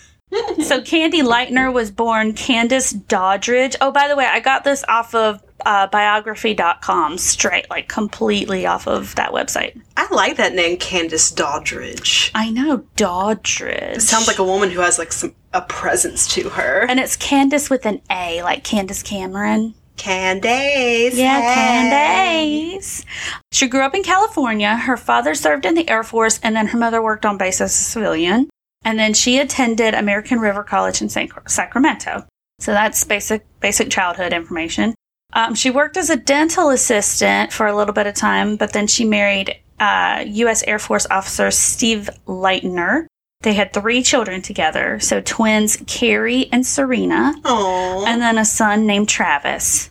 [0.62, 3.76] so Candy Lightner was born Candace Doddridge.
[3.80, 8.86] Oh, by the way, I got this off of uh, biography.com straight, like completely off
[8.86, 9.80] of that website.
[9.96, 12.30] I like that name, Candace Doddridge.
[12.34, 13.96] I know Doddridge.
[13.96, 16.86] It sounds like a woman who has like some a presence to her.
[16.88, 19.74] and it's Candace with an A, like Candace Cameron.
[19.96, 21.16] Candace.
[21.16, 22.70] Yeah, hey.
[22.70, 23.04] Candace.
[23.50, 24.76] She grew up in California.
[24.76, 27.72] Her father served in the Air Force, and then her mother worked on base as
[27.72, 28.48] a civilian.
[28.84, 32.24] And then she attended American River College in Sac- Sacramento.
[32.60, 34.94] So that's basic basic childhood information.
[35.32, 38.86] Um, she worked as a dental assistant for a little bit of time, but then
[38.86, 40.62] she married uh, U.S.
[40.66, 43.06] Air Force officer Steve Lightner.
[43.42, 48.04] They had three children together, so twins Cari and Serena, Aw.
[48.06, 49.90] and then a son named Travis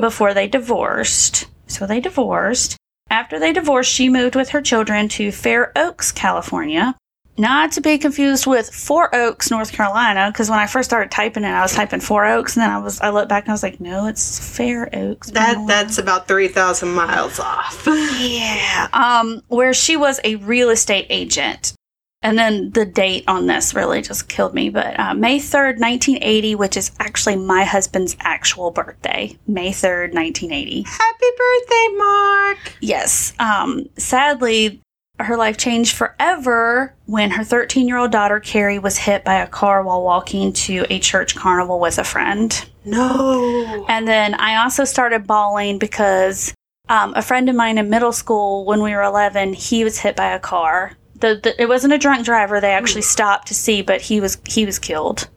[0.00, 1.46] before they divorced.
[1.66, 2.76] So they divorced.
[3.10, 6.94] After they divorced, she moved with her children to Fair Oaks, California.
[7.38, 11.44] Not to be confused with Four Oaks, North Carolina, because when I first started typing
[11.44, 13.54] it, I was typing Four Oaks, and then I was I looked back and I
[13.54, 15.30] was like, no, it's Fair Oaks.
[15.30, 17.86] That that's about three thousand miles off.
[18.18, 18.88] yeah.
[18.92, 21.74] Um, where she was a real estate agent.
[22.22, 24.68] And then the date on this really just killed me.
[24.68, 29.38] But uh, May 3rd, 1980, which is actually my husband's actual birthday.
[29.46, 30.82] May 3rd, 1980.
[30.82, 32.58] Happy birthday, Mark!
[32.80, 33.32] Yes.
[33.38, 34.80] Um, sadly,
[35.18, 39.46] her life changed forever when her 13 year old daughter Cari was hit by a
[39.46, 42.68] car while walking to a church carnival with a friend.
[42.84, 43.86] No.
[43.88, 46.54] And then I also started bawling because
[46.88, 50.16] um, a friend of mine in middle school, when we were 11, he was hit
[50.16, 50.96] by a car.
[51.16, 52.60] The, the, it wasn't a drunk driver.
[52.60, 55.28] They actually stopped to see, but he was he was killed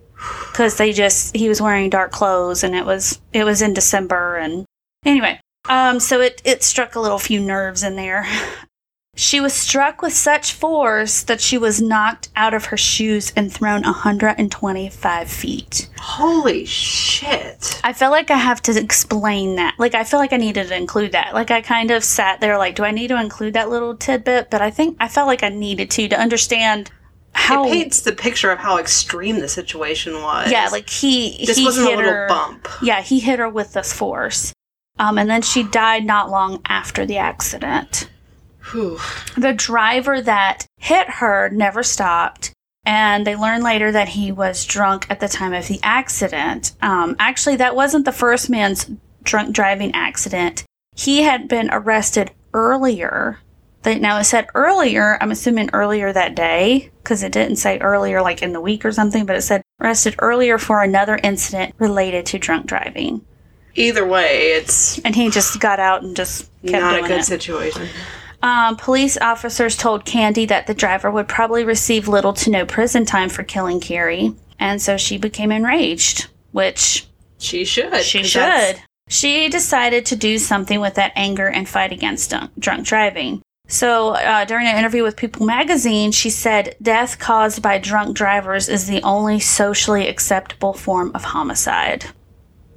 [0.52, 4.36] because they just he was wearing dark clothes and it was it was in December
[4.36, 4.66] and
[5.06, 5.40] anyway.
[5.70, 8.28] Um, so it it struck a little few nerves in there.
[9.20, 13.52] She was struck with such force that she was knocked out of her shoes and
[13.52, 15.90] thrown 125 feet.
[16.00, 17.82] Holy shit.
[17.84, 19.76] I feel like I have to explain that.
[19.78, 21.34] Like, I feel like I needed to include that.
[21.34, 24.50] Like, I kind of sat there, like, do I need to include that little tidbit?
[24.50, 26.90] But I think I felt like I needed to to understand
[27.34, 27.66] how.
[27.66, 30.50] It paints the picture of how extreme the situation was.
[30.50, 31.46] Yeah, like he.
[31.46, 32.70] this he wasn't a hit little her, bump.
[32.82, 34.54] Yeah, he hit her with this force.
[34.98, 38.10] Um, and then she died not long after the accident.
[38.72, 39.00] Whew.
[39.38, 42.52] The driver that hit her never stopped,
[42.86, 46.76] and they learned later that he was drunk at the time of the accident.
[46.82, 48.90] Um, actually, that wasn't the first man's
[49.24, 50.64] drunk driving accident.
[50.96, 53.40] He had been arrested earlier.
[53.84, 58.22] They, now, it said earlier, I'm assuming earlier that day, because it didn't say earlier,
[58.22, 62.26] like in the week or something, but it said arrested earlier for another incident related
[62.28, 63.26] to drunk driving.
[63.76, 67.24] Either way, it's And he just got out and just kept not a good it.
[67.24, 67.88] situation.
[68.42, 73.06] Um, police officers told Candy that the driver would probably receive little to no prison
[73.06, 77.06] time for killing Cari, and so she became enraged, which
[77.38, 78.02] She should.
[78.04, 78.84] she that's- should.
[79.10, 83.42] She decided to do something with that anger and fight against drunk, drunk driving.
[83.68, 88.70] So, uh, during an interview with People magazine, she said, Death caused by drunk drivers
[88.70, 92.06] is the only socially acceptable form of homicide.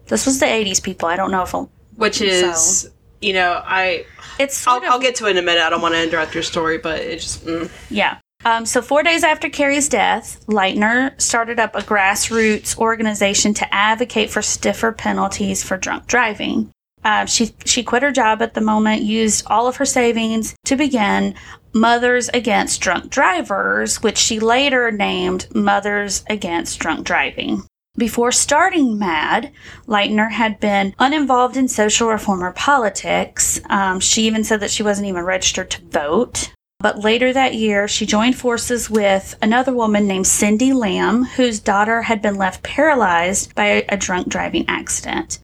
[0.06, 1.08] This was the 80s, people.
[1.08, 1.70] I don't know if I'll.
[1.96, 4.04] Which is, you know, I.
[4.38, 5.62] It's I'll, of I'll get to it in a minute.
[5.62, 7.44] I don't want to interrupt your story, but it just.
[7.44, 7.70] Mm.
[7.90, 8.18] Yeah.
[8.44, 14.30] Um, so, four days after Cari's death, Lightner started up a grassroots organization to advocate
[14.30, 16.70] for stiffer penalties for drunk driving.
[17.04, 20.76] Uh, she she quit her job at the moment, used all of her savings to
[20.76, 21.34] begin
[21.72, 27.64] Mothers Against Drunk Drivers, which she later named Mothers Against Drunk Driving.
[27.96, 29.52] Before starting MADD,
[29.86, 33.60] Lightner had been uninvolved in social reform or politics.
[33.68, 36.52] Um, she even said that she wasn't even registered to vote.
[36.80, 42.02] But later that year, she joined forces with another woman named Cindy Lamb, whose daughter
[42.02, 45.38] had been left paralyzed by a drunk driving accident.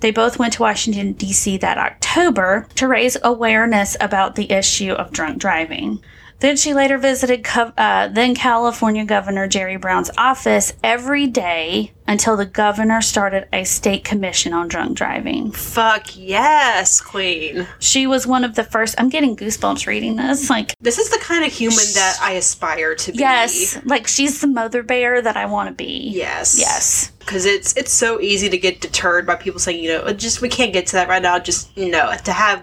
[0.00, 1.58] They both went to Washington, D.C.
[1.58, 6.00] that October to raise awareness about the issue of drunk driving.
[6.40, 12.46] Then she later visited uh, then California Governor Jerry Brown's office every day until the
[12.46, 15.50] governor started a state commission on drunk driving.
[15.50, 17.66] Fuck yes, Queen.
[17.80, 18.94] She was one of the first.
[18.98, 20.48] I'm getting goosebumps reading this.
[20.48, 23.18] Like, This is the kind of human that I aspire to be.
[23.18, 26.10] yes, like she's the mother bear that I want to be.
[26.14, 26.56] Yes.
[26.58, 27.12] Yes.
[27.18, 30.40] Because it's it's so easy to get deterred by people saying, you know, "Uh, just
[30.40, 31.38] we can't get to that right now.
[31.38, 32.62] Just you know, to have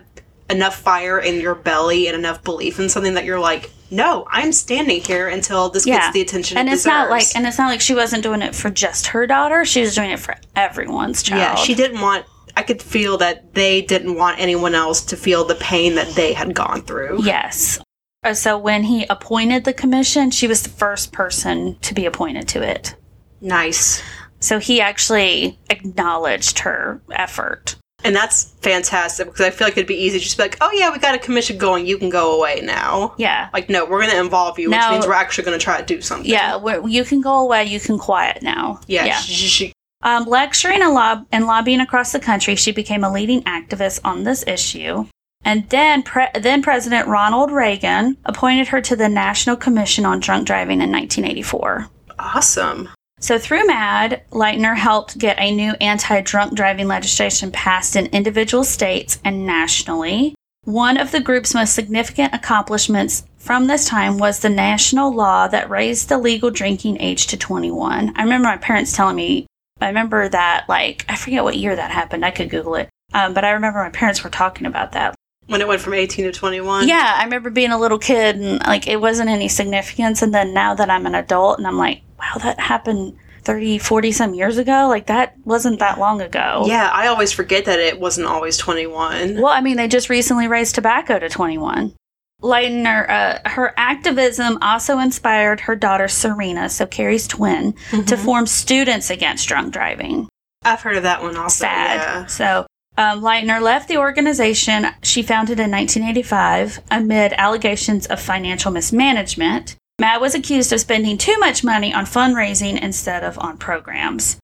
[0.49, 4.51] enough fire in your belly and enough belief in something that you're like, no, I'm
[4.51, 5.97] standing here until this Yeah.
[5.99, 6.57] gets the attention.
[6.57, 9.07] And it it's not like, and it's not like she wasn't doing it for just
[9.07, 9.65] her daughter.
[9.65, 11.39] She was doing it for everyone's child.
[11.41, 12.25] yeah, she didn't want.
[12.57, 16.31] I could feel that they didn't want anyone else to feel the pain that they
[16.33, 17.23] had gone through.
[17.23, 17.79] Yes.
[18.23, 22.47] Uh, So when he appointed the commission, she was the first person to be appointed
[22.49, 22.95] to it.
[23.41, 24.01] Nice.
[24.39, 27.75] So he actually acknowledged her effort.
[28.05, 30.71] And that's fantastic because I feel like it'd be easy to just be like, oh
[30.73, 31.85] yeah, we got a commission going.
[31.85, 33.15] You can go away now.
[33.17, 33.49] Yeah.
[33.53, 35.79] Like, no, we're going to involve you, Now- which means we're actually going to try
[35.79, 36.29] to do something.
[36.29, 38.79] Yeah, you can go away, you can quiet now.
[38.87, 39.05] Yeah.
[39.05, 39.69] Yeah.
[40.03, 44.23] Um, lecturing and, lob- and lobbying across the country, she became a leading activist on
[44.23, 45.07] this issue.
[45.43, 50.45] And then, pre- then President Ronald Reagan appointed her to the National Commission on Drunk
[50.47, 51.87] Driving in 1984.
[52.19, 52.89] awesome.
[53.25, 59.17] So through MADD, Lightner helped get a new anti-drunk driving legislation passed in individual states
[59.25, 60.35] and nationally.
[60.65, 65.71] One of the group's most significant accomplishments from this time was the national law that
[65.71, 68.13] raised the legal drinking age to 21.
[68.15, 69.47] I remember my parents telling me,
[69.81, 72.23] I remember that, like, I forget what year that happened.
[72.23, 72.89] I could Google it.
[73.15, 75.15] Um, but I remember my parents were talking about that.
[75.47, 76.87] When it went from 18 to 21?
[76.87, 80.21] Yeah, I remember being a little kid and like it wasn't any significance.
[80.21, 84.11] And then now that I'm an adult and I'm like, wow, that happened 30, 40
[84.11, 84.87] some years ago.
[84.87, 86.63] Like that wasn't that long ago.
[86.67, 89.35] Yeah, I always forget that it wasn't always 21.
[89.35, 91.93] Well, I mean, they just recently raised tobacco to 21.
[92.41, 97.73] Lightner, uh, her activism also inspired her daughter Serena, so Cari's twin,
[98.07, 100.27] to form Students Against Drunk Driving.
[100.63, 101.65] I've heard of that one also.
[101.65, 101.97] Sad.
[101.97, 102.25] Yeah.
[102.25, 102.67] So
[102.97, 109.75] um, Lightner left the organization she founded in 1985 amid allegations of financial mismanagement.
[109.99, 114.37] MADD was accused of spending too much money on fundraising instead of on programs.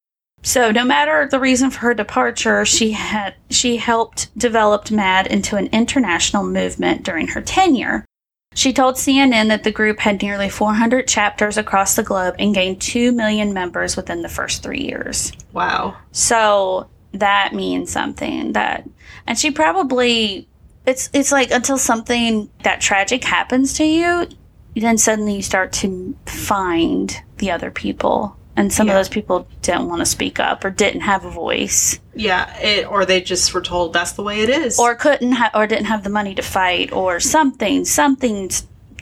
[0.44, 5.56] So no matter the reason for her departure, she had she helped develop MADD into
[5.56, 8.06] an international movement during her tenure.
[8.54, 12.82] She told CNN that the group had nearly 400 chapters across the globe and gained
[12.82, 15.32] 2 million members within the first 3 years.
[15.54, 15.96] Wow.
[16.12, 18.88] So that means something that
[19.28, 20.48] and she probably
[20.86, 24.28] it's it's like until something that tragic happens to you,
[24.76, 28.36] then suddenly you start to find the other people.
[28.56, 28.94] And some Yeah.
[28.94, 32.86] of those people didn't want to speak up or didn't have a voice Yeah, it,
[32.90, 34.78] or they just were told that's the way it is.
[34.78, 38.52] or couldn't ha- or didn't have the money to fight or something something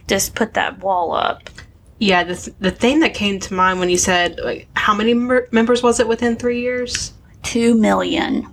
[0.08, 1.50] just put that wall up.
[2.00, 5.14] yeah, the, th- the thing that came to mind when you said, like, how many
[5.14, 7.14] mer- members was it within three years?
[7.44, 8.48] 2 million.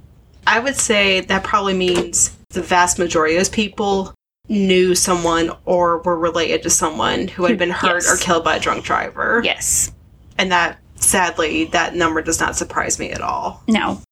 [0.48, 4.14] I would say that probably means the vast majority of those people
[4.48, 8.12] knew someone or were related to someone who had been hurt Yes.
[8.12, 9.40] or killed by a drunk driver.
[9.44, 9.92] Yes.
[10.38, 13.62] And that, sadly, that number does not surprise me at all.
[13.68, 14.02] No.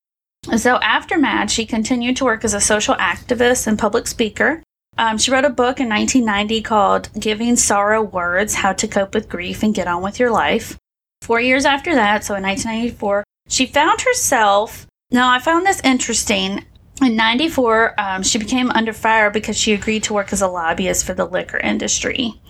[0.56, 4.62] So after MADD, she continued to work as a social activist and public speaker.
[4.98, 9.28] Um, she wrote a book in 1990 called Giving Sorrow Words How to Cope with
[9.28, 10.76] Grief and Get On with Your Life.
[11.22, 14.86] Four years after that, so in 1994, she found herself.
[15.10, 16.64] Now, I found this interesting.
[17.02, 21.04] In 94, um, she became under fire because she agreed to work as a lobbyist
[21.04, 22.40] for the liquor industry.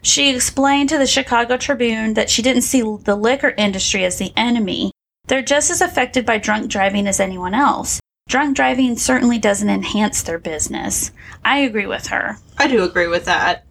[0.00, 4.32] She explained to the Chicago Tribune that she didn't see the liquor industry as the
[4.36, 4.92] enemy.
[5.28, 8.00] They're just as affected by drunk driving as anyone else.
[8.28, 11.10] Drunk driving certainly doesn't enhance their business.
[11.44, 12.38] I agree with her.
[12.56, 13.64] I do agree with that.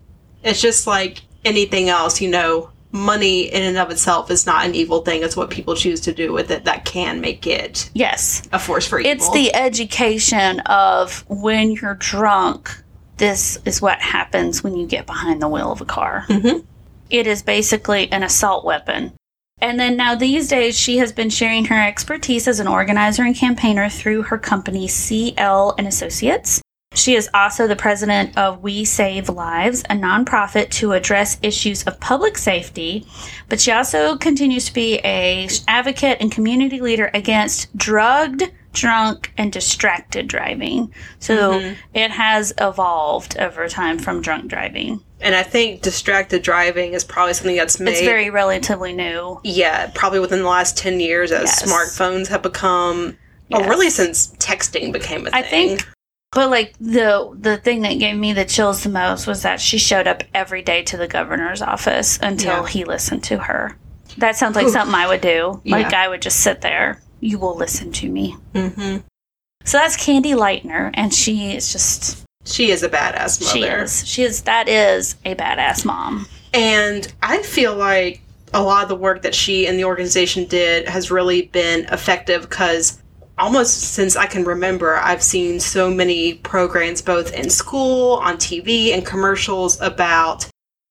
[0.43, 4.75] It's just like anything else, you know, money in and of itself is not an
[4.75, 5.23] evil thing.
[5.23, 8.43] It's what people choose to do with it that can make it Yes.
[8.51, 9.11] a force for evil.
[9.11, 12.69] It's the education of when you're drunk,
[13.17, 16.25] this is what happens when you get behind the wheel of a car.
[16.27, 16.63] Mhm.
[17.09, 19.13] It is basically an assault weapon.
[19.61, 23.35] And then now these days, she has been sharing her expertise as an organizer and
[23.35, 26.61] campaigner through her company CL and Associates.
[26.93, 31.99] She is also the president of We Save Lives, a nonprofit to address issues of
[32.01, 33.07] public safety.
[33.47, 39.53] But she also continues to be a advocate and community leader against drugged, drunk, and
[39.53, 40.93] distracted driving.
[41.19, 41.73] So mm-hmm.
[41.93, 45.01] it has evolved over time from drunk driving.
[45.21, 47.91] and I think distracted driving is probably something that's made.
[47.91, 49.39] It's very relatively new.
[49.43, 51.63] yeah, probably within the last 10 years as Yes.
[51.63, 53.17] smartphones have become,
[53.51, 53.69] or Yes.
[53.69, 55.43] really since texting became a thing.
[55.43, 55.87] I think
[56.31, 59.77] but like the the thing that gave me the chills the most was that she
[59.77, 62.67] showed up every day to the governor's office until Yeah.
[62.67, 63.77] he listened to her.
[64.17, 65.61] That sounds like something I would do.
[65.65, 66.03] Like Yeah.
[66.03, 67.01] I would just sit there.
[67.19, 68.35] You will listen to me.
[68.55, 68.97] hmm
[69.65, 73.51] So that's Candy Lightner, and she is just she is a badass mother.
[73.53, 76.27] she is she is that is a badass mom.
[76.53, 78.21] And I feel like
[78.53, 82.41] a lot of the work that she and the organization did has really been effective
[82.41, 83.00] because
[83.41, 88.93] almost since I can remember, I've seen so many programs both in school, on TV,
[88.93, 90.47] and commercials about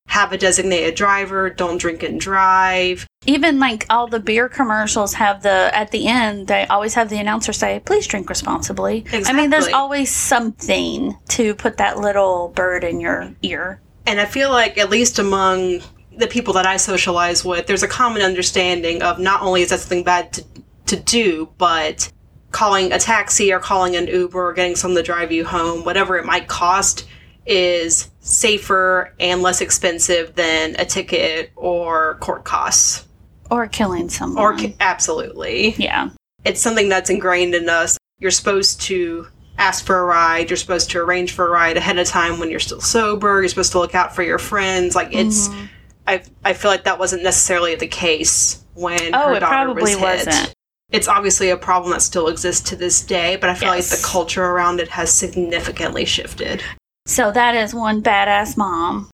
[0.08, 3.06] have a designated driver, don't drink and drive.
[3.26, 7.18] Even like all the beer commercials have the at the end they always have the
[7.18, 12.82] announcer say, "Please drink responsibly." I mean, there's always something to put that little bird
[12.82, 13.80] in your ear.
[14.06, 15.82] And I feel like, at least among
[16.16, 19.78] the people that I socialize with, there's a common understanding of not only is that
[19.80, 20.44] something bad to,
[20.86, 22.10] to do, but
[22.50, 26.16] calling a taxi or calling an Uber or getting someone to drive you home, whatever
[26.18, 27.06] it might cost,
[27.46, 33.06] is safer and less expensive than a ticket or court costs.
[33.50, 34.42] Or killing someone.
[34.42, 35.74] Or absolutely.
[35.78, 36.10] yeah.
[36.44, 37.98] It's something that's ingrained in us.
[38.18, 39.26] You're supposed to
[39.58, 40.48] ask for a ride.
[40.50, 43.40] You're supposed to arrange for a ride ahead of time when you're still sober.
[43.40, 44.94] You're supposed to look out for your friends.
[44.94, 45.64] Like it's, Mm-hmm.
[46.06, 49.82] I I feel like that wasn't necessarily the case when Oh, her it daughter probably
[49.82, 50.26] was hit.
[50.26, 50.54] wasn't.
[50.92, 53.90] It's obviously a problem that still exists to this day, but I feel Yes.
[53.90, 56.62] like the culture around it has significantly shifted.
[57.06, 59.10] So that is one badass mom.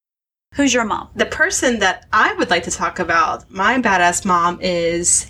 [0.55, 1.09] Who's your mom?
[1.15, 5.27] The person that I would like to talk about, my badass mom, is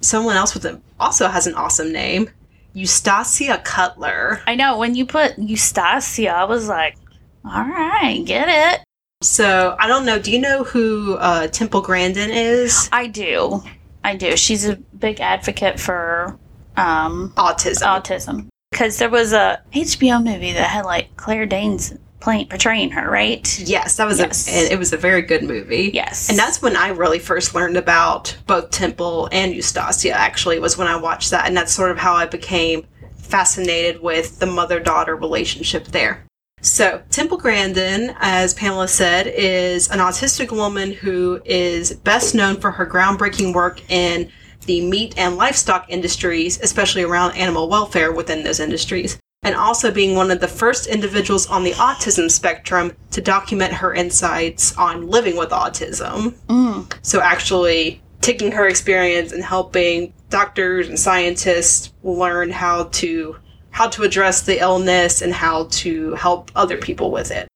[0.00, 2.30] someone else with a also has an awesome name.
[2.74, 4.40] Eustacia Cutler.
[4.46, 6.96] I know when you put Eustacia, I was like,
[7.44, 8.84] all right, get it.
[9.22, 10.18] So I don't know.
[10.18, 12.88] Do you know who uh, Temple Grandin is?
[12.92, 13.62] I do.
[14.04, 14.36] I do.
[14.36, 16.38] She's a big advocate for
[16.76, 17.82] um, Autism.
[17.82, 23.10] autism because there was a HBO movie that had like Claire Danes playing portraying her,
[23.10, 23.58] right?
[23.60, 24.48] yes, that was Yes.
[24.48, 24.72] a.
[24.72, 25.90] It was a very good movie.
[25.92, 26.28] Yes.
[26.30, 30.10] And that's when I really first learned about both Temple and Eustacia.
[30.10, 32.86] Actually, was when I watched that, and that's sort of how I became
[33.16, 36.24] fascinated with the mother-daughter relationship there.
[36.62, 42.70] So, Temple Grandin, as Pamela said, is an autistic woman who is best known for
[42.70, 44.30] her groundbreaking work in
[44.66, 50.14] the meat and livestock industries, especially around animal welfare within those industries, and also being
[50.14, 55.36] one of the first individuals on the autism spectrum to document her insights on living
[55.36, 56.30] with autism.
[56.46, 56.92] Mm.
[57.02, 63.36] So, actually taking her experience and helping doctors and scientists learn how to
[63.72, 67.48] how to address the illness and how to help other people with it.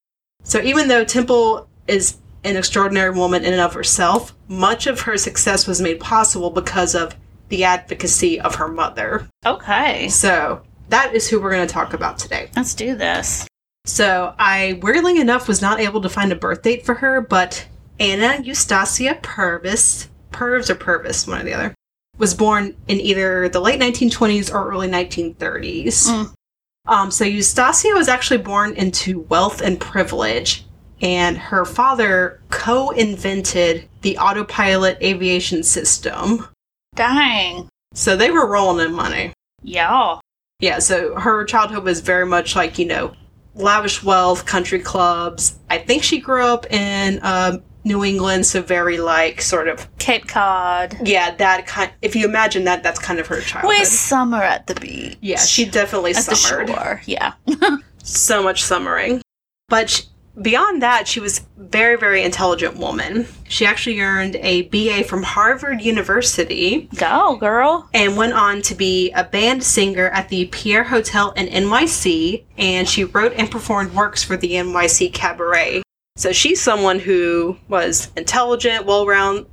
[0.43, 5.17] So even though Temple is an extraordinary woman in and of herself, much of her
[5.17, 7.14] success was made possible because of
[7.49, 9.29] the advocacy of her mother.
[9.45, 12.51] Okay, So that is who we're going to talk about today.
[12.57, 13.47] let's do this.
[13.85, 17.67] So I weirdly enough was not able to find a birth date for her, but
[18.01, 21.75] Anna Eustacia Purvis, Purvis or Purvis, one or the other,
[22.19, 26.09] was born in either the late 1920s or early 1930s.
[26.09, 26.33] Mm.
[26.87, 30.64] Um, so Eustacia was actually born into wealth and privilege,
[31.03, 36.47] and her father co-invented the autopilot aviation system.
[36.95, 39.33] Dang, So they were rolling in money.
[39.62, 40.21] y'all.
[40.61, 43.12] Yeah, so her childhood was very much like, you know,
[43.55, 45.59] lavish wealth, country clubs.
[45.69, 50.26] I think she grew up in um, New England, so very like sort of, Cape
[50.28, 50.97] Cod.
[51.05, 51.91] yeah, that kind.
[52.03, 53.68] If you imagine that, that's kind of her childhood.
[53.70, 55.16] We summer at the beach.
[55.22, 57.01] yeah, she definitely at the shore.
[57.07, 57.32] Yeah.
[58.09, 59.20] So much summering.
[59.68, 60.03] But sh
[60.41, 63.26] beyond that, she was very, very intelligent woman.
[63.49, 66.89] She actually earned a BA from Harvard University.
[66.95, 67.89] Go, girl.
[67.95, 72.89] and went on to be a band singer at the Pierre Hotel in NYC, and
[72.89, 75.82] she wrote and performed works for the NYC Cabaret.
[76.17, 79.47] So she's someone who was intelligent, well-round,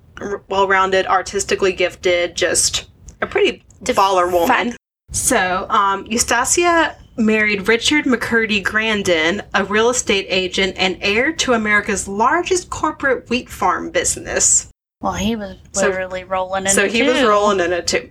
[0.49, 2.85] well-rounded, artistically gifted, just
[3.21, 4.75] a pretty baller woman.
[5.11, 12.07] So, um, Eustacia married Richard McCurdy Grandin, a real estate agent and heir to America's
[12.07, 14.69] largest corporate wheat farm business.
[15.01, 18.09] Well, he was So- literally rolling in So it he was rolling in it too.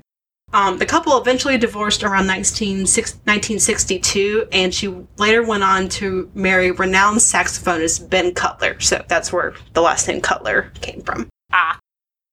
[0.55, 6.71] Um, the couple eventually divorced around 19, 1962, and she later went on to marry
[6.71, 8.79] renowned saxophonist Ben Cutler.
[8.81, 11.29] So that's where the last name Cutler came from.
[11.53, 11.79] Ah.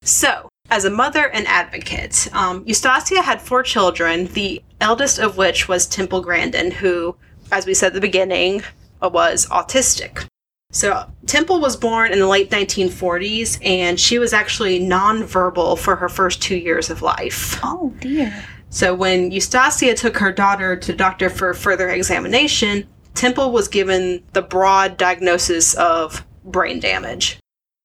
[0.02, 5.68] So, as a mother and advocate, um, Eustacia had four children, the eldest of which
[5.68, 7.16] was Temple Grandin, who,
[7.52, 8.64] as we said at the beginning,
[9.02, 10.28] was autistic.
[10.72, 16.08] So, Temple was born in the late 1940s, and she was actually nonverbal for her
[16.08, 17.60] first two years of life.
[17.64, 18.46] Oh dear.
[18.70, 24.44] So, when Eustacia took her daughter to doctor for further examination, Temple was given the
[24.44, 27.40] broad diagnosis of brain damage.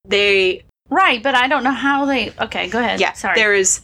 [0.05, 2.32] They Right, but I don't know how they.
[2.39, 3.01] Okay, go ahead.
[3.01, 3.35] yeah, sorry.
[3.37, 3.82] there is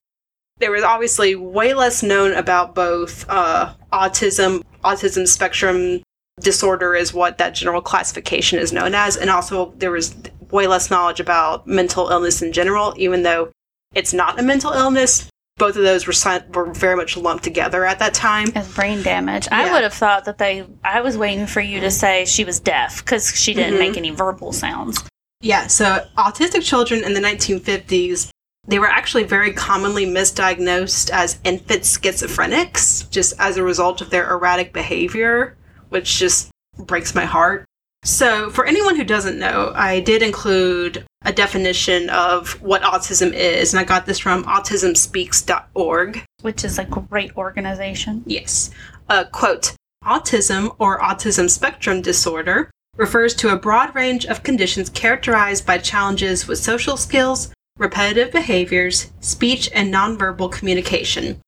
[0.59, 6.03] there was obviously way less known about both uh, autism, autism spectrum
[6.41, 10.15] disorder is what that general classification is known as, and also there was
[10.51, 13.51] way less knowledge about mental illness in general, even though
[13.95, 15.29] it's not a mental illness.
[15.59, 16.15] Both of those were
[16.55, 18.49] were very much lumped together at that time.
[18.55, 19.47] As brain damage.
[19.51, 20.65] I would have thought that they.
[20.83, 23.79] I was waiting for you to say she was deaf because she didn't Mhm.
[23.79, 24.99] make any verbal sounds.
[25.43, 28.31] Yeah, so autistic children in the 1950s,
[28.67, 34.31] they were actually very commonly misdiagnosed as infant schizophrenics, just as a result of their
[34.31, 35.57] erratic behavior,
[35.91, 37.65] which just breaks my heart.
[38.03, 43.75] So, for anyone who doesn't know, I did include a definition of what autism is,
[43.75, 46.25] and I got this from autismspeaks.org.
[46.41, 48.23] Which is a great organization.
[48.25, 48.71] Yes.
[49.09, 55.67] Uh, quote Autism or autism spectrum disorder refers to a broad range of conditions characterized
[55.67, 61.39] by challenges with social skills, repetitive behaviors, speech, and nonverbal communication.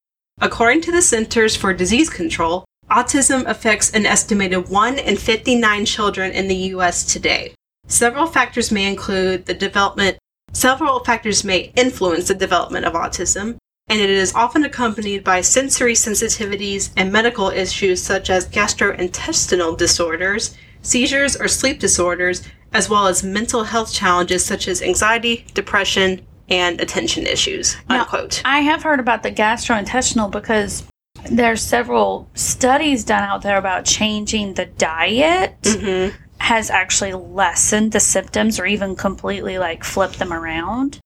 [0.41, 6.31] According to the Centers for Disease Control, autism affects an estimated 1 in 59 children
[6.31, 7.05] in the U.S.
[7.11, 7.55] today.
[7.87, 10.19] Several factors may include the development,
[10.53, 13.57] several factors may influence the development of autism,
[13.89, 20.55] and it is often accompanied by sensory sensitivities and medical issues such as gastrointestinal disorders,
[20.83, 22.43] seizures or sleep disorders,
[22.75, 27.77] as well as mental health challenges such as anxiety, depression, and attention issues.
[27.89, 28.43] Now, Unquote.
[28.45, 30.85] I have heard about the gastrointestinal because
[31.31, 36.17] there's several studies done out there about changing the diet Mm-hmm.
[36.39, 40.99] has actually lessened the symptoms or even completely like flipped them around.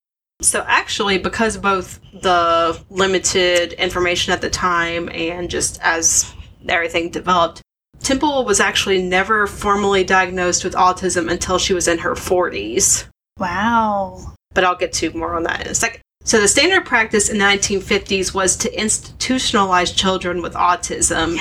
[0.42, 6.32] So actually, because both the limited information at the time and just as
[6.68, 7.62] everything developed,
[8.00, 13.06] Temple was actually never formally diagnosed with autism until she was in her 40s.
[13.38, 14.34] Wow.
[14.54, 16.02] But I'll get to more on that in a second.
[16.26, 21.38] So the standard practice in the 1950s was to institutionalize children with autism,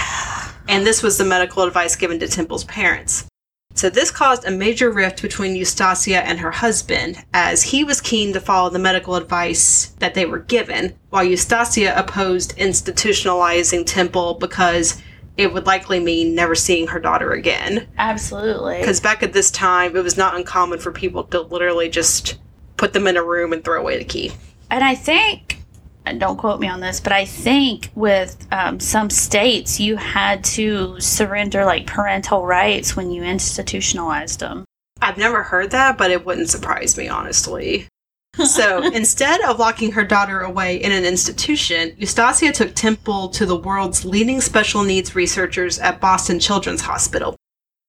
[0.69, 3.25] and this was the medical advice given to Temple's parents.
[3.73, 8.31] So this caused a major rift between Eustacia and her husband, as he was keen
[8.33, 15.01] to follow the medical advice that they were given, while Eustacia opposed institutionalizing Temple because
[15.35, 17.87] it would likely mean never seeing her daughter again.
[17.97, 18.77] Absolutely.
[18.81, 22.37] Because back at this time, it was not uncommon for people to literally just
[22.77, 24.31] put them in a room and throw away the key.
[24.69, 25.59] And I think,
[26.05, 30.43] and don't quote me on this, but I think with um, some states, you had
[30.45, 34.65] to surrender like parental rights when you institutionalized them.
[35.01, 37.87] I've never heard that, but it wouldn't surprise me, honestly.
[38.43, 43.55] So instead of locking her daughter away in an institution, Eustacia took Temple to the
[43.55, 47.37] world's leading special needs researchers at Boston Children's Hospital.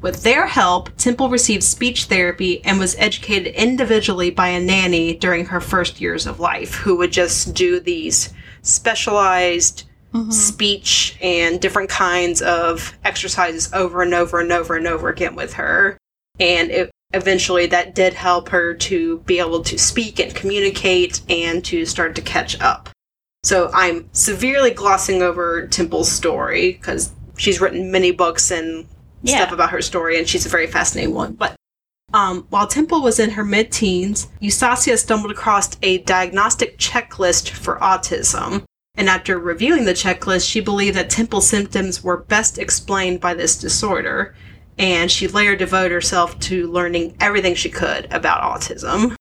[0.02, 5.46] With their help, Temple received speech therapy and was educated individually by a nanny during
[5.46, 8.32] her first years of life, who would just do these
[8.62, 10.30] specialized mm-hmm.
[10.30, 15.54] speech and different kinds of exercises over and over and over and over again with
[15.54, 15.96] her.
[16.38, 21.64] And it, eventually that did help her to be able to speak and communicate and
[21.64, 22.90] to start to catch up.
[23.44, 28.86] So I'm severely glossing over Temple's story because she's written many books and
[29.22, 29.38] Yeah.
[29.38, 31.32] stuff about her story, and she's a very fascinating one.
[31.34, 31.56] But
[32.14, 37.76] um, while Temple was in her mid teens, Eustacia stumbled across a diagnostic checklist for
[37.78, 38.62] autism.
[38.98, 43.58] And after reviewing the checklist, she believed that Temple's symptoms were best explained by this
[43.58, 44.34] disorder.
[44.78, 49.14] And she later devoted herself to learning everything she could about autism.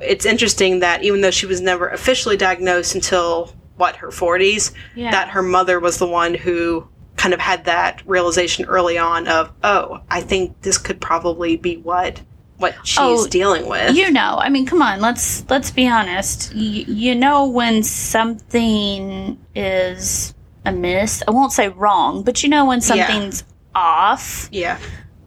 [0.00, 5.10] It's interesting that even though she was never officially diagnosed until, what, her 40s, Yeah.
[5.10, 6.88] that her mother was the one who
[7.20, 11.76] kind of had that realization early on of, oh, I think this could probably be
[11.76, 12.22] what
[12.56, 13.94] what she's Oh, dealing with.
[13.94, 16.52] You know, I mean, come on, let's let's be honest.
[16.54, 21.22] Y- you know when something is amiss.
[21.28, 22.84] I won't say wrong, but you know when Yeah.
[22.86, 23.44] something's
[23.74, 24.48] off.
[24.50, 24.78] yeah.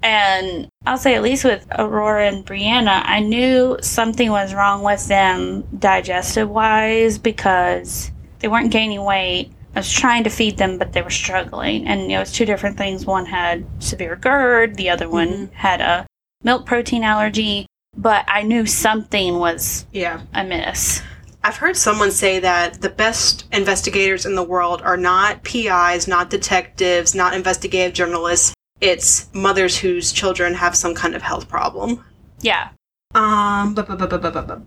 [0.02, 5.08] And I'll say, at least with Aurora and Brianna, I knew something was wrong with
[5.08, 9.52] them digestive wise because they weren't gaining weight.
[9.76, 11.88] I was trying to feed them, but they were struggling.
[11.88, 13.06] And you know, it's two different things.
[13.06, 15.54] One had severe GERD, the other one mm-hmm.
[15.54, 16.06] had a
[16.44, 17.66] milk protein allergy.
[17.96, 20.22] But I knew something was Yeah.
[20.34, 21.02] amiss.
[21.44, 26.30] I've heard someone say that the best investigators in the world are not PIs, not
[26.30, 28.54] detectives, not investigative journalists.
[28.80, 32.04] It's mothers whose children have some kind of health problem.
[32.40, 32.70] Yeah.
[33.16, 33.76] Um,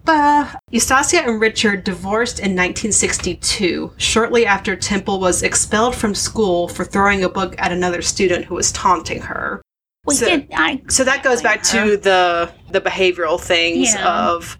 [0.04, 6.84] bah, Eustacia and Richard divorced in 1962, shortly after Temple was expelled from school for
[6.84, 9.60] throwing a book at another student who was taunting her.
[10.04, 10.48] We so, did.
[10.54, 11.84] I, so that goes back her.
[11.84, 14.28] to the the behavioral things yeah.
[14.28, 14.56] of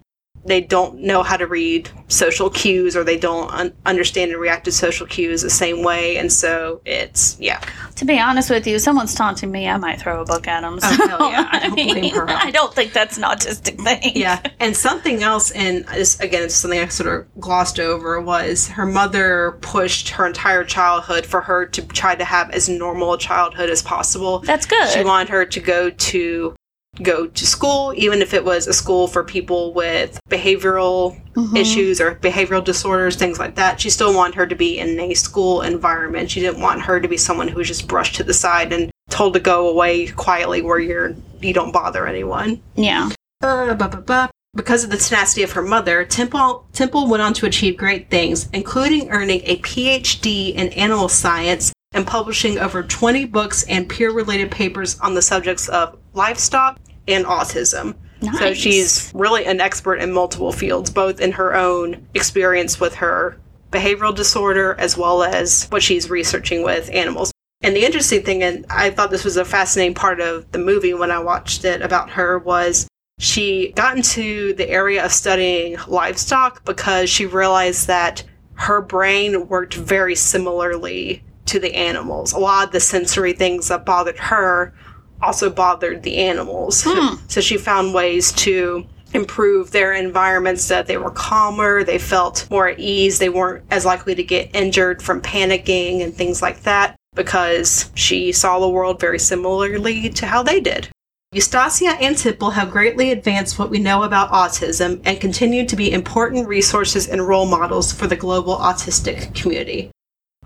[0.47, 4.65] they don't know how to read social cues or they don't un- understand and react
[4.65, 7.61] to social cues the same way, and so it's yeah.
[7.95, 10.79] To be honest with you, someone's taunting me, I might throw a book at them.
[10.81, 11.49] Oh, hell yeah.
[11.51, 12.29] I don't blame her.
[12.29, 14.13] I don't think that's an autistic thing.
[14.15, 18.67] Yeah, and something else, and this again, it's something I sort of glossed over, was
[18.69, 23.17] her mother pushed her entire childhood for her to try to have as normal a
[23.17, 24.39] childhood as possible.
[24.39, 24.89] That's good.
[24.89, 26.55] She wanted her to go to
[27.01, 31.55] go to school, even if it was a school for people with behavioral Mm-hmm.
[31.55, 33.79] issues or behavioral disorders, things like that.
[33.79, 36.31] She still wanted her to be in a school environment.
[36.31, 38.89] She didn't want her to be someone who was just brushed to the side and
[39.11, 42.59] told to go away quietly where you're you don't bother anyone.
[42.73, 43.11] Yeah.
[43.43, 44.29] Uh, ba, ba, ba.
[44.55, 48.49] Because of the tenacity of her mother, Temple, Temple went on to achieve great things,
[48.51, 54.49] including earning a PhD in animal science and publishing over 20 books and peer related
[54.49, 57.95] papers on the subjects of livestock and autism.
[58.39, 63.37] So she's really an expert in multiple fields, both in her own experience with her
[63.71, 67.31] behavioral disorder as well as what she's researching with animals.
[67.61, 70.93] And the interesting thing, and I thought this was a fascinating part of the movie
[70.93, 72.87] when I watched it about her, was
[73.19, 79.73] she got into the area of studying livestock because she realized that her brain worked
[79.73, 82.33] very similarly to the animals.
[82.33, 84.73] A lot of the sensory things that bothered her
[85.21, 86.83] also bothered the animals.
[86.85, 87.15] Hmm.
[87.27, 92.67] So she found ways to improve their environments that they were calmer, they felt more
[92.67, 96.95] at ease, they weren't as likely to get injured from panicking and things like that
[97.15, 100.89] because she saw the world very similarly to how they did.
[101.33, 105.91] Eustacia and Temple have greatly advanced what we know about autism and continue to be
[105.91, 109.91] important resources and role models for the global autistic community.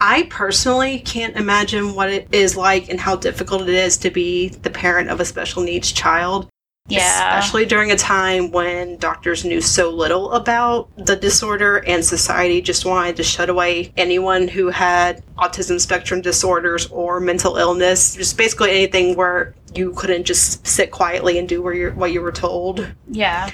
[0.03, 4.49] I personally can't imagine what it is like and how difficult it is to be
[4.49, 6.47] the parent of a special needs child.
[6.87, 7.37] Yeah.
[7.37, 12.83] Especially during a time when doctors knew so little about the disorder and society just
[12.83, 18.15] wanted to shut away anyone who had autism spectrum disorders or mental illness.
[18.15, 22.91] Just basically anything where you couldn't just sit quietly and do what you were told.
[23.07, 23.51] Yeah.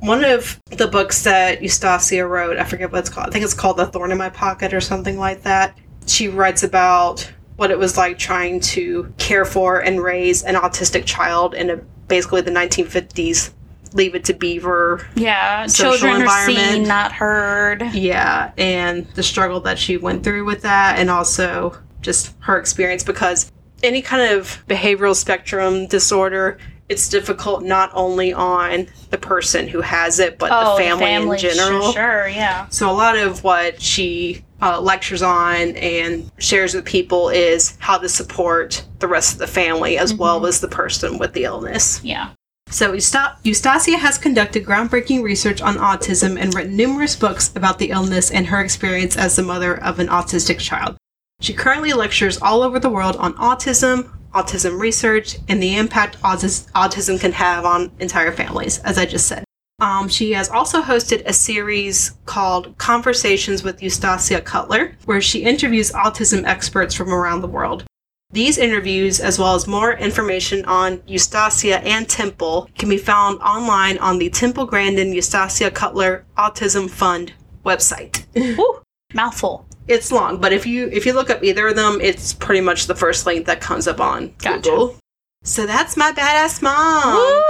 [0.00, 3.28] One of the books that Eustacia wrote, I forget what it's called.
[3.28, 5.76] I think it's called The Thorn in My Pocket or something like that.
[6.06, 11.04] She writes about what it was like trying to care for and raise an autistic
[11.04, 11.76] child in a,
[12.08, 13.52] basically the 1950s
[13.92, 15.66] leave it to beaver Yeah.
[15.66, 17.82] Social Children are seen, not heard.
[17.92, 23.02] yeah and the struggle that she went through with that and also just her experience
[23.02, 23.50] because
[23.82, 26.56] any kind of behavioral spectrum disorder
[26.90, 31.38] it's difficult not only on the person who has it but oh, the family, in
[31.38, 32.68] general Sure, sure, yeah.
[32.68, 37.96] so a lot of what she uh, lectures on and shares with people is how
[37.96, 42.02] to support the rest of the family as well as the person with the illness.
[42.04, 42.32] Yeah.
[42.68, 47.90] So Eusta- Eustacia has conducted groundbreaking research on autism and written numerous books about the
[47.90, 50.96] illness and her experience as the mother of an autistic child.
[51.40, 56.70] She currently lectures all over the world on autism, autism research, and the impact autis-
[56.72, 59.44] autism can have on entire families, as I just said.
[59.80, 65.90] Um, she has also hosted a series called Conversations with Eustacia Cutler, where she interviews
[65.92, 67.84] autism experts from around the world.
[68.32, 73.98] These interviews, as well as more information on Eustacia and Temple, can be found online
[73.98, 77.32] on the Temple Grandin Eustacia Cutler Autism Fund
[77.64, 78.24] website.
[78.36, 78.82] Woo.
[79.14, 79.66] Mouthful.
[79.90, 82.86] It's long, but if you if you look up either of them, it's pretty much
[82.86, 84.60] the first link that comes up on Gotcha.
[84.62, 84.96] Google.
[85.42, 87.14] So that's my badass mom.
[87.16, 87.42] Woo.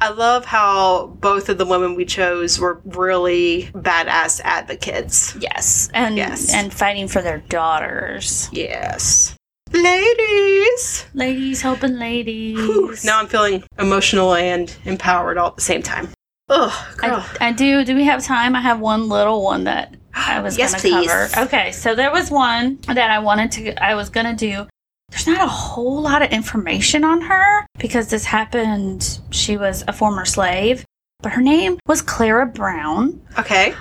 [0.00, 5.36] I love how both of the women we chose were really badass advocates.
[5.38, 5.90] Yes.
[5.94, 6.52] And Yes.
[6.54, 8.48] and fighting for their daughters.
[8.50, 9.36] Yes.
[9.72, 11.06] Ladies!
[11.14, 12.56] Ladies helping ladies.
[12.58, 16.08] Whew, now I'm feeling emotional and empowered all at the same time.
[16.48, 17.24] Ugh, girl.
[17.40, 17.84] I, I do.
[17.84, 18.54] Do we have time?
[18.56, 21.10] I have one little one that I was Yes, going to please.
[21.10, 21.46] cover.
[21.46, 23.84] Okay, so there was one that I wanted to.
[23.84, 24.66] I was going to do.
[25.10, 29.20] There's not a whole lot of information on her because this happened.
[29.30, 30.84] She was a former slave,
[31.20, 33.20] but her name was Clara Brown.
[33.38, 33.74] okay.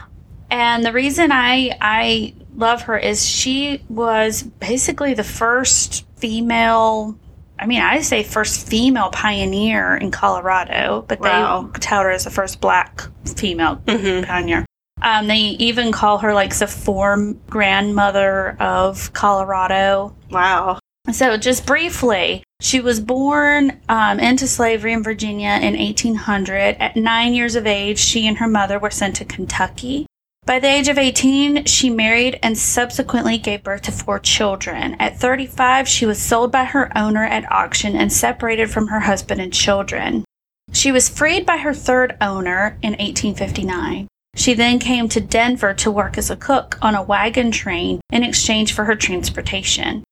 [0.49, 7.17] And the reason I I love her is she was basically the first female.
[7.57, 11.69] I mean, I say first female pioneer in Colorado, but Wow.
[11.73, 13.03] they tout her as the first black
[13.37, 14.65] female hmm pioneer.
[15.01, 20.15] Um, they even call her like the form grandmother of Colorado.
[20.29, 20.79] Wow.
[21.11, 26.77] So, just briefly, she was born um, into slavery in Virginia in 1800.
[26.79, 30.05] At nine years of age, she and her mother were sent to Kentucky.
[30.45, 34.95] By the age of 18, she married and subsequently gave birth to four children.
[34.99, 39.39] At 35, she was sold by her owner at auction and separated from her husband
[39.39, 40.23] and children.
[40.71, 44.07] She was freed by her third owner in 1859.
[44.35, 48.23] She then came to Denver to work as a cook on a wagon train in
[48.23, 50.03] exchange for her transportation.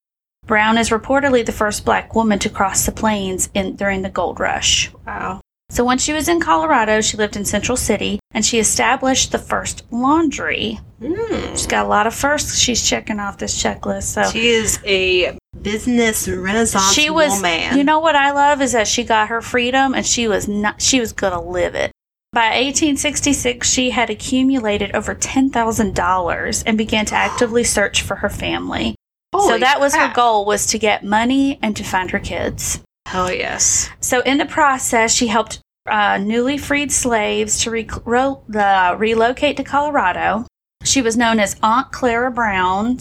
[0.46, 4.40] Brown is reportedly the first black woman to cross the plains in, during the gold
[4.40, 4.92] rush.
[5.06, 5.42] Wow.
[5.72, 9.38] So once she was in Colorado, she lived in Central City and she established the
[9.38, 10.80] first laundry.
[11.00, 11.52] Mm.
[11.52, 14.04] She's got a lot of firsts she's checking off this checklist.
[14.04, 17.78] So She is a business renaissance she was woman.
[17.78, 20.82] you know what I love is that she got her freedom and she was not
[20.82, 21.92] she was going to live it.
[22.32, 28.96] By 1866, she had accumulated over $10,000 and began to actively search for her family.
[29.34, 32.82] so that was her goal was to get money and to find her kids.
[33.08, 33.90] Hell yes.
[34.00, 35.60] So in the process, she helped
[35.90, 40.46] uh, newly freed slaves to re- ro- uh, relocate to Colorado.
[40.84, 43.00] She was known as Aunt Clara Brown.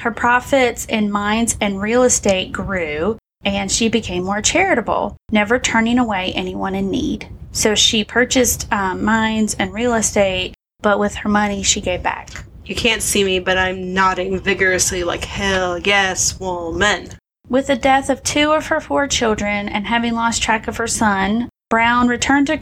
[0.00, 5.98] Her profits in mines and real estate grew, and she became more charitable, never turning
[5.98, 7.30] away anyone in need.
[7.58, 12.44] So she purchased um, mines and real estate, but with her money, she gave back.
[12.64, 17.08] You can't see me, but I'm nodding vigorously like, hell yes, woman.
[17.48, 20.86] With the death of two of her four children and having lost track of her
[20.86, 22.58] son, Brown returned to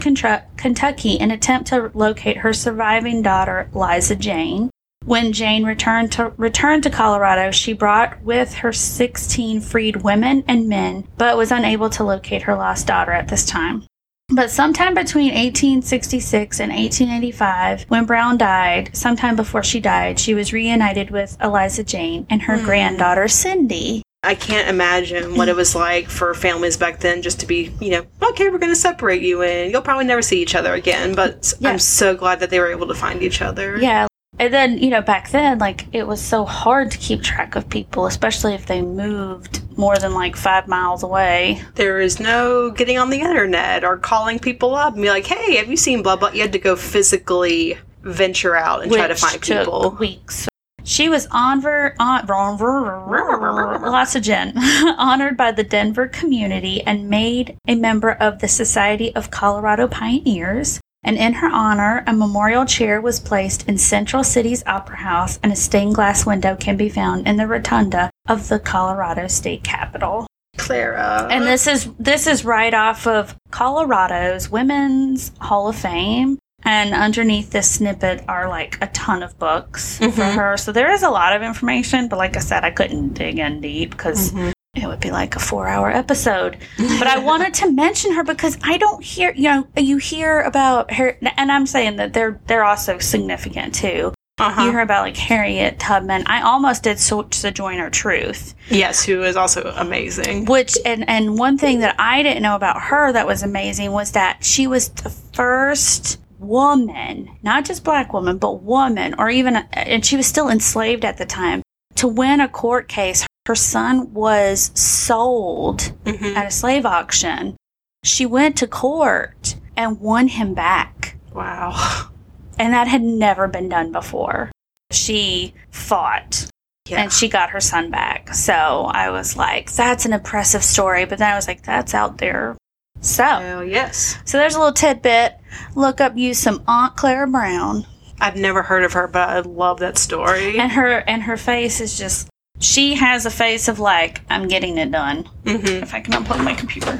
[0.56, 4.70] Kentucky in attempt to locate her surviving daughter, Liza Jane.
[5.04, 10.70] When Jane returned to returned to Colorado, she brought with her 16 freed women and
[10.70, 13.84] men, but was unable to locate her lost daughter at this time.
[14.28, 20.52] But sometime between 1866 and 1885, when Brown died, sometime before she died, she was
[20.52, 22.64] reunited with Eliza Jane and her Hmm.
[22.64, 24.02] granddaughter Cindy.
[24.24, 27.90] I can't imagine what it was like for families back then just to be, you
[27.92, 31.14] know, okay, we're going to separate you and you'll probably never see each other again.
[31.14, 31.54] But.
[31.64, 33.78] I'm so glad that they were able to find each other.
[33.78, 34.08] Yeah.
[34.40, 37.68] And then, you know, back then, like, it was so hard to keep track of
[37.68, 41.62] people, especially if they moved more than like five miles away.
[41.74, 45.56] There is no getting on the internet or calling people up and be like, hey,
[45.56, 46.30] have you seen blah blah?
[46.30, 49.96] You had to go physically venture out and try to find people.
[49.98, 50.48] Weeks.
[50.84, 54.52] She was honor, on, lots of Jen,
[54.98, 60.80] honored by the Denver community and made a member of the Society of Colorado Pioneers.
[61.02, 65.52] And in her honor, a memorial chair was placed in Central City's Opera House, and
[65.52, 70.26] a stained glass window can be found in the rotunda of the Colorado State Capitol.
[70.58, 71.28] Clara.
[71.30, 76.38] And this is this is right off of Colorado's Women's Hall of Fame.
[76.64, 80.34] And underneath this snippet are like a ton of books for Mhm.
[80.34, 80.56] her.
[80.56, 83.60] So there is a lot of information, but like I said, I couldn't dig in
[83.60, 84.52] deep because Mhm.
[84.74, 86.56] it would be like a four hour episode.
[86.98, 90.92] But I wanted to mention her because I don't hear you know, you hear about
[90.94, 94.12] her and I'm saying that they're they're also significant too.
[94.38, 94.64] Uh-huh.
[94.64, 96.24] You hear about like Harriet Tubman.
[96.26, 98.54] I almost did so- Sojourner Truth.
[98.68, 100.44] Yes, who is also amazing.
[100.44, 104.12] Which and and one thing that I didn't know about her that was amazing was
[104.12, 110.04] that she was the first woman, not just black woman, but woman, or even and
[110.04, 111.62] she was still enslaved at the time
[111.94, 113.26] to win a court case.
[113.46, 116.36] Her son was sold Mhm.
[116.36, 117.56] at a slave auction.
[118.04, 121.16] She went to court and won him back.
[121.32, 122.08] Wow.
[122.58, 124.50] And that had never been done before.
[124.90, 126.46] She fought
[126.88, 127.02] Yeah.
[127.02, 128.32] and she got her son back.
[128.34, 128.52] So
[128.92, 131.04] I was like, that's an impressive story.
[131.04, 132.56] But then I was like, that's out there.
[133.00, 134.18] So, Hell yes.
[134.24, 135.34] so there's a little tidbit.
[135.74, 137.86] Look up, use some Aunt Clara Brown,
[138.20, 140.58] I've never heard of her, but I love that story.
[140.58, 142.28] and her and her face is just.
[142.58, 145.24] She has a face of like, I'm getting it done.
[145.44, 146.98] hmm If I can unplug my computer.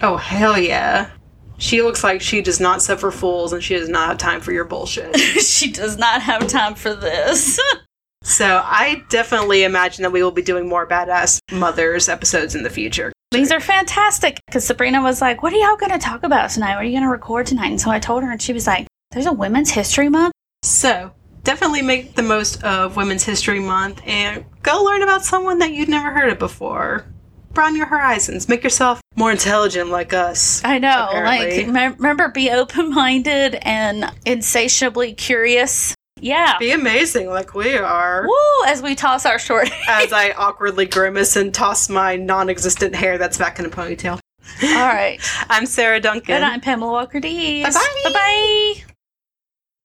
[0.00, 1.10] Oh hell yeah.
[1.58, 4.52] She looks like she does not suffer fools, and she does not have time for
[4.52, 5.16] your bullshit.
[5.40, 7.60] she does not have time for this.
[8.22, 12.70] so I definitely imagine that we will be doing more badass mothers episodes in the
[12.70, 13.12] future.
[13.30, 14.40] These are fantastic.
[14.46, 16.74] Because Sabrina was like, What are y'all going to talk about tonight?
[16.74, 17.70] What are you going to record tonight?
[17.70, 20.32] And so I told her, and she was like, There's a Women's History Month.
[20.62, 25.72] So definitely make the most of Women's History Month and go learn about someone that
[25.72, 27.06] you'd never heard of before.
[27.54, 28.48] Broaden your horizons.
[28.48, 30.62] Make yourself more intelligent like us.
[30.64, 31.08] I know.
[31.10, 31.64] Apparently.
[31.64, 35.94] Like, me- remember, be open minded and insatiably curious.
[36.20, 36.56] Yeah.
[36.58, 38.26] Be amazing like we are.
[38.26, 38.66] Woo!
[38.66, 39.68] As we toss our short.
[39.88, 44.18] As I awkwardly grimace and toss my non existent hair that's back in a ponytail.
[44.62, 45.18] All right.
[45.50, 46.36] I'm Sarah Duncan.
[46.36, 47.64] And I'm Pamela Walker Dees.
[47.64, 48.00] Bye-bye.
[48.04, 48.84] Bye bye.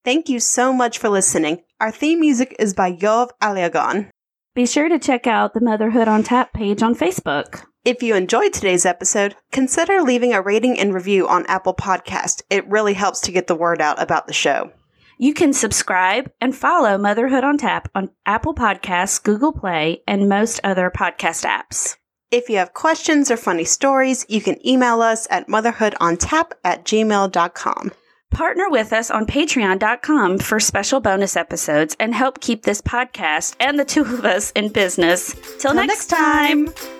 [0.05, 1.63] Thank you so much for listening.
[1.81, 4.09] Our theme music is by Yov Aliagon.
[4.57, 7.61] Be sure to check out the Motherhood on Tap page on Facebook.
[7.85, 12.41] If you enjoyed today's episode, consider leaving a rating and review on Apple Podcast.
[12.49, 14.71] It really helps to get the word out about the show.
[15.19, 20.59] You can subscribe and follow Motherhood on Tap on Apple Podcasts, Google Play, and most
[20.63, 21.95] other podcast apps.
[22.31, 27.91] If you have questions or funny stories, you can email us at motherhoodontap at gmail.com.
[28.31, 33.79] Partner with us on patreon.com for special bonus episodes and help keep this podcast and
[33.79, 35.33] the two of us in business.
[35.59, 36.67] Till Till next time.
[36.67, 36.96] time.